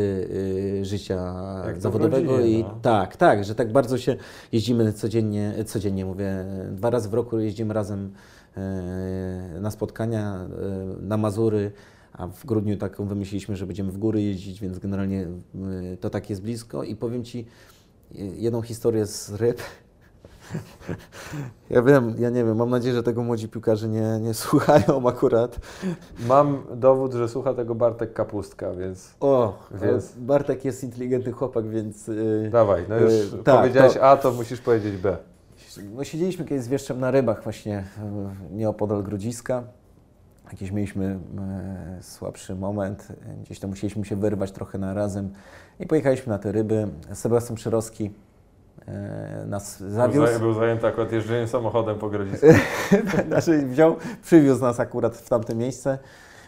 [0.79, 1.35] y, życia
[1.77, 2.79] zawodowego rodzinie, i no.
[2.81, 4.15] tak, tak, że tak bardzo się
[4.51, 8.13] jeździmy codziennie, codziennie mówię, dwa razy w roku jeździmy razem
[8.57, 11.71] e, na spotkania, e, na Mazury,
[12.13, 15.27] a w grudniu taką wymyśliliśmy, że będziemy w góry jeździć, więc generalnie
[15.99, 17.45] to tak jest blisko i powiem Ci
[18.37, 19.61] jedną historię z ryb.
[21.69, 25.59] Ja wiem, ja nie wiem, mam nadzieję, że tego młodzi piłkarze nie, nie słuchają akurat.
[26.27, 32.07] Mam dowód, że słucha tego Bartek Kapustka, więc O, Więc- Bartek jest inteligentny chłopak, więc
[32.07, 35.17] yy, dawaj, no już Yy, tak, powiedziałeś to- A, to musisz powiedzieć B.
[35.95, 37.83] no, siedzieliśmy kiedyś z Wieszczem na rybach właśnie
[38.51, 39.63] yy, nieopodal Grodziska.
[40.51, 41.19] Jakiś mieliśmy
[42.01, 43.07] słabszy moment,
[43.43, 45.29] gdzieś tam musieliśmy się wyrwać trochę na razem
[45.79, 46.87] i pojechaliśmy na te ryby.
[47.13, 48.11] Sebastian Przyrowski
[49.47, 50.25] nas Był, zawiózł.
[50.33, 52.47] zaj- był zajęty akurat jeżdżeniem samochodem po grodzisku.
[53.27, 55.97] znaczy wziął, przywiózł nas akurat w tamte miejsce.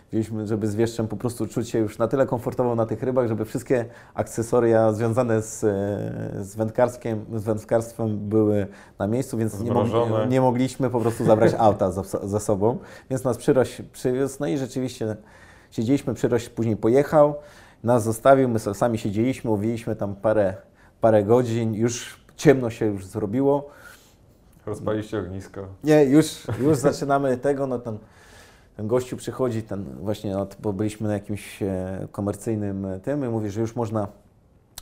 [0.10, 3.28] Wzięliśmy, żeby z wieszczem po prostu czuć się już na tyle komfortowo na tych rybach,
[3.28, 8.68] żeby wszystkie akcesoria związane z, e, z, wędkarskiem, z wędkarstwem były
[9.00, 9.72] na miejscu, więc nie,
[10.30, 12.78] nie mogliśmy po prostu zabrać auta za, za sobą.
[13.10, 15.16] Więc nas przyroś przywiózł, no i rzeczywiście
[15.72, 17.36] siedzieliśmy, przyroś później pojechał,
[17.84, 20.54] nas zostawił, my sami siedzieliśmy, łowiliśmy tam parę,
[21.02, 23.70] parę godzin, już ciemno się już zrobiło.
[24.66, 25.68] Rozpaliście ognisko.
[25.84, 27.98] Nie, już, już zaczynamy tego, no ten,
[28.78, 33.28] ten gościu przychodzi, ten właśnie, od, bo byliśmy na jakimś e, komercyjnym e, tym i
[33.28, 34.08] mówi, że już można,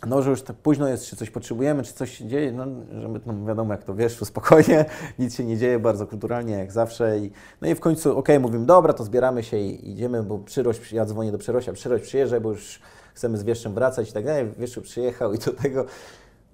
[0.08, 2.66] no, że już tak późno jest, czy coś potrzebujemy, czy coś się dzieje, no,
[3.02, 4.86] że my, no wiadomo jak to wiesz, spokojnie,
[5.20, 7.32] nic się nie dzieje, bardzo kulturalnie, jak zawsze i
[7.62, 11.06] no i w końcu, okej, mówimy, dobra, to zbieramy się i idziemy, bo Przyroś, ja
[11.06, 12.80] dzwonię do Przyrosia, Przyroś przyjeżdżaj, bo już
[13.16, 14.52] chcemy z Wieszczem wracać i tak dalej.
[14.58, 15.86] Wieszczu przyjechał i do tego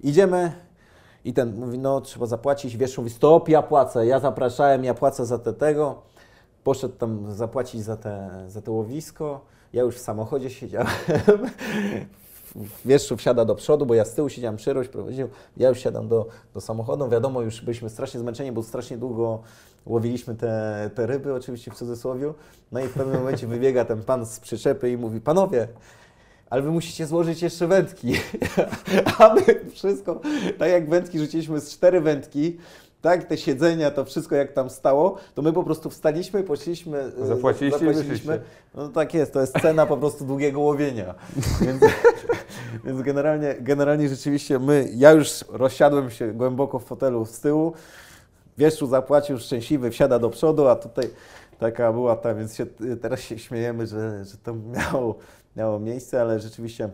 [0.00, 0.52] idziemy
[1.24, 2.76] i ten mówi, no trzeba zapłacić.
[2.76, 6.02] Wieszczu mówi, stop, ja płacę, ja zapraszałem, ja płacę za te tego.
[6.64, 9.40] Poszedł tam zapłacić za te, za te łowisko.
[9.72, 10.88] Ja już w samochodzie siedziałem.
[12.84, 15.28] Wieszczu wsiada do przodu, bo ja z tyłu siedziałem, Przyroś prowadził.
[15.56, 17.08] Ja już siadam do, do samochodu.
[17.08, 19.42] Wiadomo, już byliśmy strasznie zmęczeni, bo strasznie długo
[19.86, 22.32] łowiliśmy te, te ryby, oczywiście w cudzysłowie.
[22.72, 25.68] No i w pewnym momencie wybiega ten pan z przyczepy i mówi, panowie,
[26.54, 28.12] ale wy musicie złożyć jeszcze wędki.
[29.18, 30.20] A my wszystko,
[30.58, 32.56] tak jak wędki rzuciliśmy z cztery wędki,
[33.02, 37.26] tak, te siedzenia, to wszystko jak tam stało, to my po prostu wstaliśmy, poszliśmy, e,
[37.26, 38.40] Zapłaciliście i wyszliście.
[38.74, 41.14] No tak jest, to jest cena po prostu długiego łowienia.
[41.60, 41.82] Więc,
[42.84, 47.72] więc generalnie, generalnie rzeczywiście my, ja już rozsiadłem się głęboko w fotelu z tyłu,
[48.58, 51.10] Wieszczu zapłacił, szczęśliwy, wsiada do przodu, a tutaj
[51.58, 52.66] taka była ta, więc się,
[53.02, 55.18] teraz się śmiejemy, że, że to miało,
[55.56, 56.88] miało miejsce, ale rzeczywiście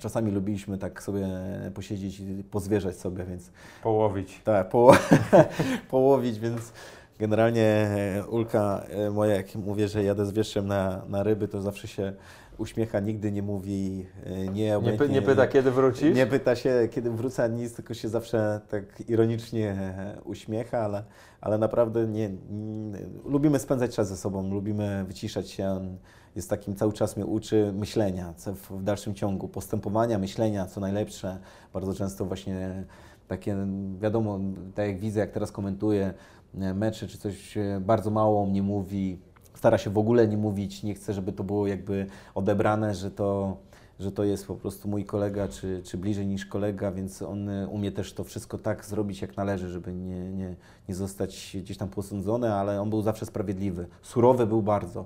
[0.00, 1.28] czasami lubiliśmy tak sobie
[1.74, 3.50] posiedzieć i pozwierzać sobie, więc
[3.82, 4.40] Połowić.
[4.44, 4.92] tak, po,
[5.90, 6.72] połowić, więc
[7.18, 7.88] generalnie
[8.30, 12.12] Ulka e, moja, jak mówię, że jadę z wieszczem na, na ryby, to zawsze się
[12.58, 16.16] uśmiecha, nigdy nie mówi e, nie, Nie, py, nie pyta, kiedy wrócisz?
[16.16, 21.02] nie pyta się, kiedy wrócę, nic, tylko się zawsze tak ironicznie e, uśmiecha, ale,
[21.40, 25.96] ale naprawdę nie, nie, lubimy spędzać czas ze sobą, lubimy wyciszać się.
[26.36, 31.38] Jest takim, cały czas mnie uczy myślenia w, w dalszym ciągu, postępowania, myślenia, co najlepsze.
[31.72, 32.84] Bardzo często właśnie
[33.28, 33.56] takie,
[34.00, 34.40] wiadomo,
[34.74, 36.14] tak jak widzę, jak teraz komentuję
[36.58, 39.18] e, mecze czy coś, e, bardzo mało o mnie mówi,
[39.54, 43.56] stara się w ogóle nie mówić, nie chce, żeby to było jakby odebrane, że to,
[43.98, 47.68] że to jest po prostu mój kolega, czy, czy bliżej niż kolega, więc on e,
[47.68, 50.56] umie też to wszystko tak zrobić, jak należy, żeby nie, nie,
[50.88, 53.86] nie zostać gdzieś tam posądzony, ale on był zawsze sprawiedliwy.
[54.02, 55.04] Surowy był bardzo.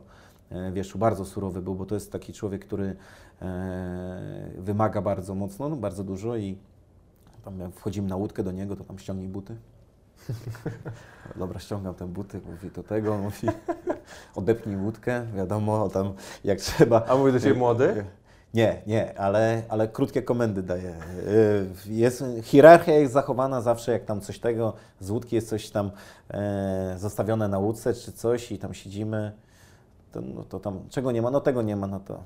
[0.51, 2.97] E, Wiesz, bardzo surowy był, bo to jest taki człowiek, który
[3.43, 6.57] e, wymaga bardzo mocno, no, bardzo dużo i
[7.45, 9.57] tam jak wchodzimy na łódkę do niego, to tam ściągnij buty.
[11.37, 13.49] Dobra, ściągam te buty, mówi do tego, mówi
[14.35, 16.13] odepnij łódkę, wiadomo, tam
[16.45, 17.05] jak trzeba.
[17.07, 18.05] A mówi do Ciebie młody?
[18.55, 20.95] Nie, nie, ale, ale krótkie komendy daje.
[21.29, 25.91] Y, Jest, hierarchia jest zachowana zawsze, jak tam coś tego, z łódki jest coś tam
[26.31, 29.33] e, zostawione na łódce czy coś i tam siedzimy,
[30.13, 32.19] to, no to tam, czego nie ma, no tego nie ma, no to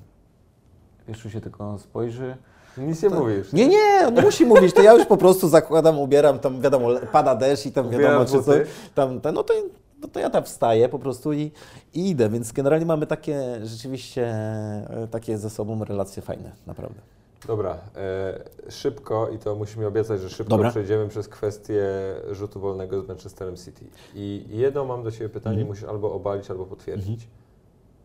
[1.09, 2.37] Wieszu się tylko spojrzy.
[2.79, 3.53] Nic nie To- mówisz.
[3.53, 6.89] Nie, nie, on nie musi mówić, to ja już po prostu zakładam, ubieram, tam wiadomo,
[7.13, 8.67] pada deszcz i tam wiadomo, Ubieram czy co, buty.
[8.95, 9.55] tam, tam, no, to,
[10.03, 11.53] no to ja tam wstaję po prostu i,
[11.95, 17.01] i idę, więc generalnie mamy takie rzeczywiście, e, takie ze sobą relacje fajne, naprawdę.
[17.47, 20.71] Dobra, e, szybko i to musimy obiecać, że szybko Dobra.
[20.71, 21.85] przejdziemy przez kwestię
[22.31, 23.85] rzutu wolnego z Manchesterem City.
[24.15, 25.69] I jedno mam do Ciebie pytanie, Mhm.
[25.69, 27.29] musisz albo obalić, albo potwierdzić.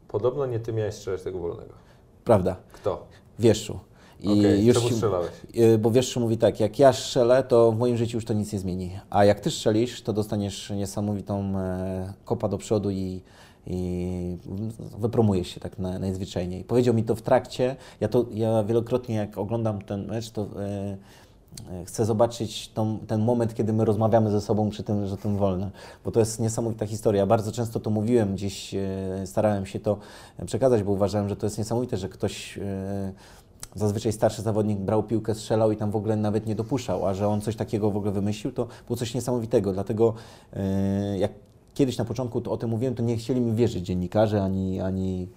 [0.08, 1.74] Podobno nie Ty miałeś strzelać tego wolnego.
[2.24, 3.06] Prawda, Kto?
[3.39, 3.80] Wieszczu.
[4.22, 5.30] I Okej, już czemu strzelałeś?
[5.56, 8.54] y, Bo Wieszczu mówi tak, jak ja strzelę, to w moim życiu już to nic
[8.54, 9.00] nie zmieni.
[9.10, 13.22] A jak ty strzelisz, to dostaniesz niesamowitą e, kopa do przodu i,
[13.68, 14.38] i
[15.00, 16.64] wypromujesz się tak na, najzwyczajniej.
[16.64, 17.76] Powiedział mi to w trakcie.
[18.00, 20.98] Ja, to, ja wielokrotnie jak oglądam ten mecz, to e,
[21.74, 25.38] e, chcę zobaczyć tą, ten moment, kiedy my rozmawiamy ze sobą przy tym, że tym
[25.38, 25.72] wolne.
[26.06, 27.26] Bo to jest niesamowita historia.
[27.26, 28.76] Bardzo często to mówiłem, gdzieś
[29.26, 29.98] starałem się to
[30.46, 32.60] przekazać, bo uważałem, że to jest niesamowite, że ktoś...
[33.76, 37.28] Zazwyczaj starszy zawodnik brał piłkę, strzelał i tam w ogóle nawet nie dopuszczał, a że
[37.28, 39.74] on coś takiego w ogóle wymyślił, to było coś niesamowitego.
[39.74, 40.14] Dlatego
[40.54, 41.32] e, jak
[41.74, 45.28] kiedyś na początku o tym mówiłem, to nie chcieli mi wierzyć dziennikarze, ani, ani,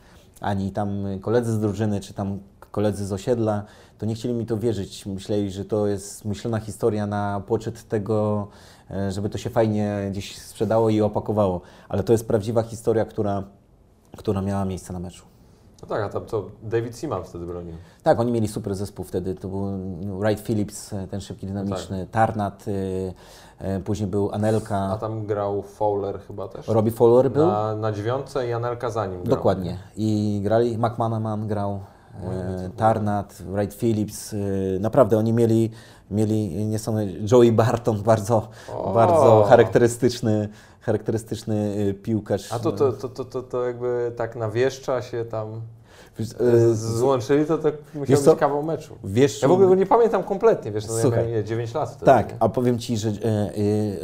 [0.40, 2.38] ani tam koledzy z drużyny, czy tam
[2.70, 3.64] koledzy z osiedla,
[3.98, 5.06] to nie chcieli mi to wierzyć.
[5.06, 8.48] Myśleli, że to jest myślona historia na poczet tego,
[8.90, 11.60] e, żeby to się fajnie gdzieś sprzedało i opakowało.
[11.88, 13.44] Ale to jest prawdziwa historia, która,
[14.16, 15.33] która miała miejsce na meczu.
[15.84, 17.74] No tak, a tam to David Seaman wtedy bronił.
[18.02, 19.34] Tak, oni mieli super zespół wtedy.
[19.34, 19.62] To był
[20.18, 22.70] Wright Phillips, e, ten szybki, dynamiczny, Tarnat, y,
[23.76, 26.68] y, później był A Anelka, tam grał Fowler chyba też.
[26.68, 27.46] Robbie Fowler był.
[27.46, 29.36] Na, na dziewiątce i Anelka za nim grał.
[29.36, 29.78] Dokładnie.
[29.96, 31.80] I grali, McManaman grał,
[32.24, 34.32] No, e, Tarnat, Wright Phillips.
[34.32, 35.70] y, Naprawdę oni mieli,
[36.10, 37.18] mieli niesamowite.
[37.32, 38.92] Joey Barton, bardzo, O!
[38.94, 40.48] bardzo charakterystyczny,
[40.84, 42.52] charakterystyczny y, piłkarz.
[42.52, 45.60] A to, to, to, to, to, to jakby tak nawieszcza się tam
[46.20, 48.94] Y, z- złączyli, to, to musiał być kawał meczu.
[49.04, 51.20] Wiesz, Ja w ogóle go nie pamiętam kompletnie, wiesz, no ja Słuchaj.
[51.20, 52.06] miałem nie, 9 lat wtedy.
[52.06, 53.12] Tak, a powiem Ci, że e,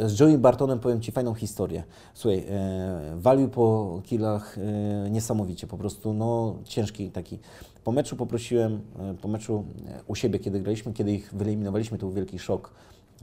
[0.03, 1.83] e, z Joey Bartonem powiem Ci fajną historię.
[2.13, 7.39] Słuchaj, e, walił po kilach e, niesamowicie, po prostu no ciężki taki.
[7.83, 12.05] Po meczu poprosiłem, e, po meczu e, u siebie, kiedy graliśmy, kiedy ich wyeliminowaliśmy, to
[12.05, 12.71] był wielki szok.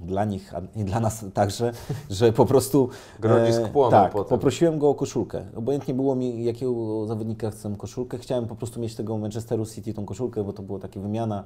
[0.03, 1.72] Dla nich, a i dla nas także,
[2.11, 2.88] że po prostu...
[3.20, 4.28] Grodzisk płonął tak, potem.
[4.28, 5.44] poprosiłem go o koszulkę.
[5.57, 8.18] Obojętnie było mi, jakiego zawodnika chcę koszulkę.
[8.18, 11.44] Chciałem po prostu mieć tego Manchesteru City, tą koszulkę, bo to była taka wymiana,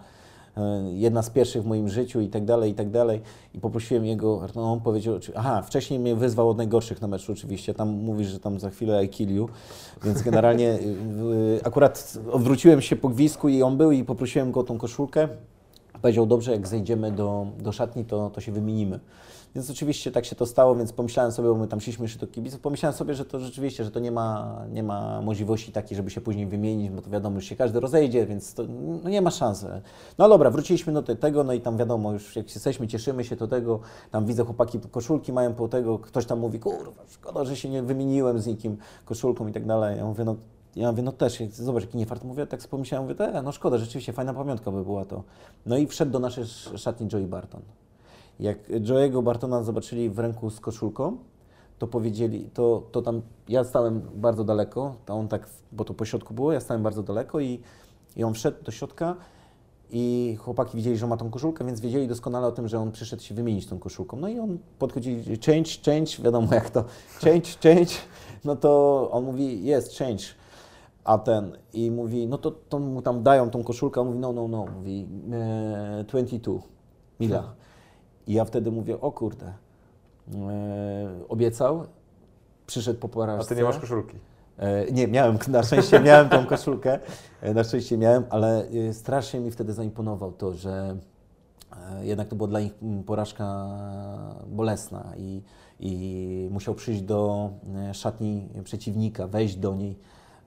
[0.56, 3.20] e, jedna z pierwszych w moim życiu i tak dalej, i tak dalej.
[3.54, 7.74] I poprosiłem jego, no on powiedział, aha, wcześniej mnie wyzwał od najgorszych na meczu oczywiście,
[7.74, 9.48] tam mówisz, że tam za chwilę I kill you,
[10.04, 10.78] więc generalnie
[11.64, 15.28] akurat odwróciłem się po gwizdku i on był i poprosiłem go o tą koszulkę.
[16.02, 19.00] Powiedział, dobrze, jak zejdziemy do, do szatni, to, to się wymienimy.
[19.54, 22.26] Więc oczywiście tak się to stało, więc pomyślałem sobie, bo my tam szliśmy jeszcze do
[22.26, 26.10] kibiców, pomyślałem sobie, że to rzeczywiście, że to nie ma, nie ma możliwości takiej, żeby
[26.10, 28.62] się później wymienić, bo to wiadomo, że się każdy rozejdzie, więc to
[29.02, 29.66] no nie ma szans.
[30.18, 33.36] No dobra, wróciliśmy do te- tego, no i tam wiadomo, już jak jesteśmy, cieszymy się
[33.36, 33.80] do tego,
[34.10, 37.82] tam widzę chłopaki koszulki mają po tego, ktoś tam mówi, kurwa, szkoda, że się nie
[37.82, 39.98] wymieniłem z nikim koszulką i tak dalej.
[39.98, 40.36] Ja mówię, no
[40.76, 42.24] ja mówię, no też, zobacz, jaki niefart.
[42.24, 45.22] Mówię, tak pomyślałem, mówię, te, no szkoda, rzeczywiście, fajna pamiątka by była to.
[45.66, 47.62] No i wszedł do naszej sz- szatni Joey Barton.
[48.40, 51.16] Jak Joe'ego Bartona zobaczyli w ręku z koszulką,
[51.78, 56.04] to powiedzieli, to, to tam, ja stałem bardzo daleko, to on tak, bo to po
[56.04, 57.60] środku było, ja stałem bardzo daleko i,
[58.16, 59.16] i on wszedł do środka
[59.90, 63.22] i chłopaki widzieli, że ma tą koszulkę, więc wiedzieli doskonale o tym, że on przyszedł
[63.22, 64.16] się wymienić tą koszulką.
[64.16, 66.84] No i on podchodzi, change, change, wiadomo jak to,
[67.24, 67.92] change, change,
[68.44, 70.24] no to on mówi, jest, change.
[71.04, 74.32] A ten i mówi, no to, to mu tam dają tą koszulkę, on mówi, no,
[74.32, 76.58] no, no, mówi, e, 22,
[77.20, 77.54] mila.
[78.26, 81.84] I ja wtedy mówię, o kurde, e, obiecał,
[82.66, 83.48] przyszedł po A porażce.
[83.54, 84.16] ty nie masz koszulki.
[84.58, 86.98] E, Nie, miałem, na szczęście miałem tą koszulkę,
[87.40, 90.96] e, na szczęście miałem, ale e, strasznie mi wtedy zaimponował to, że
[92.02, 93.66] jednak to była dla nich mm, porażka
[94.46, 95.42] bolesna i,
[95.80, 97.50] i musiał przyjść do
[97.92, 99.98] szatni przeciwnika, wejść do niej.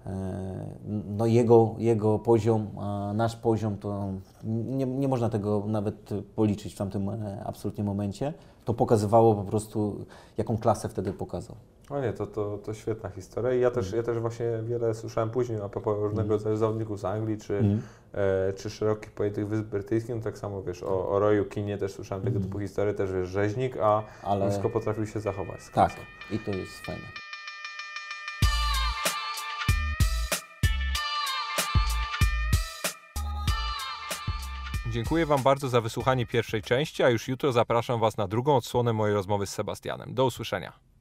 [0.05, 0.65] E,
[1.07, 4.07] No jego, jego poziom, a nasz poziom, to
[4.43, 8.33] nie, nie można tego nawet policzyć w tamtym e, absolutnie momencie.
[8.65, 10.05] To pokazywało po prostu,
[10.37, 11.55] jaką klasę wtedy pokazał.
[11.89, 13.97] O nie, to, to, to świetna historia i ja też, Mm.
[13.97, 17.81] ja też właśnie wiele słyszałem później a propos różnego rodzaju zawodników z Anglii czy, Mhm.
[18.13, 21.93] e, czy szerokich pojętych Wysp Brytyjskich, no tak samo wiesz, o, o Royu Kinie też
[21.93, 24.03] słyszałem tego typu historie, też wiesz, rzeźnik, a.
[24.23, 25.91] Ale- wszystko potrafił się zachować Tak,
[26.31, 27.24] i to jest fajne.
[34.95, 38.93] Dziękuję Wam bardzo za wysłuchanie pierwszej części, a już jutro zapraszam Was na drugą odsłonę
[38.93, 40.13] mojej rozmowy z Sebastianem.
[40.13, 40.94] Do usłyszenia.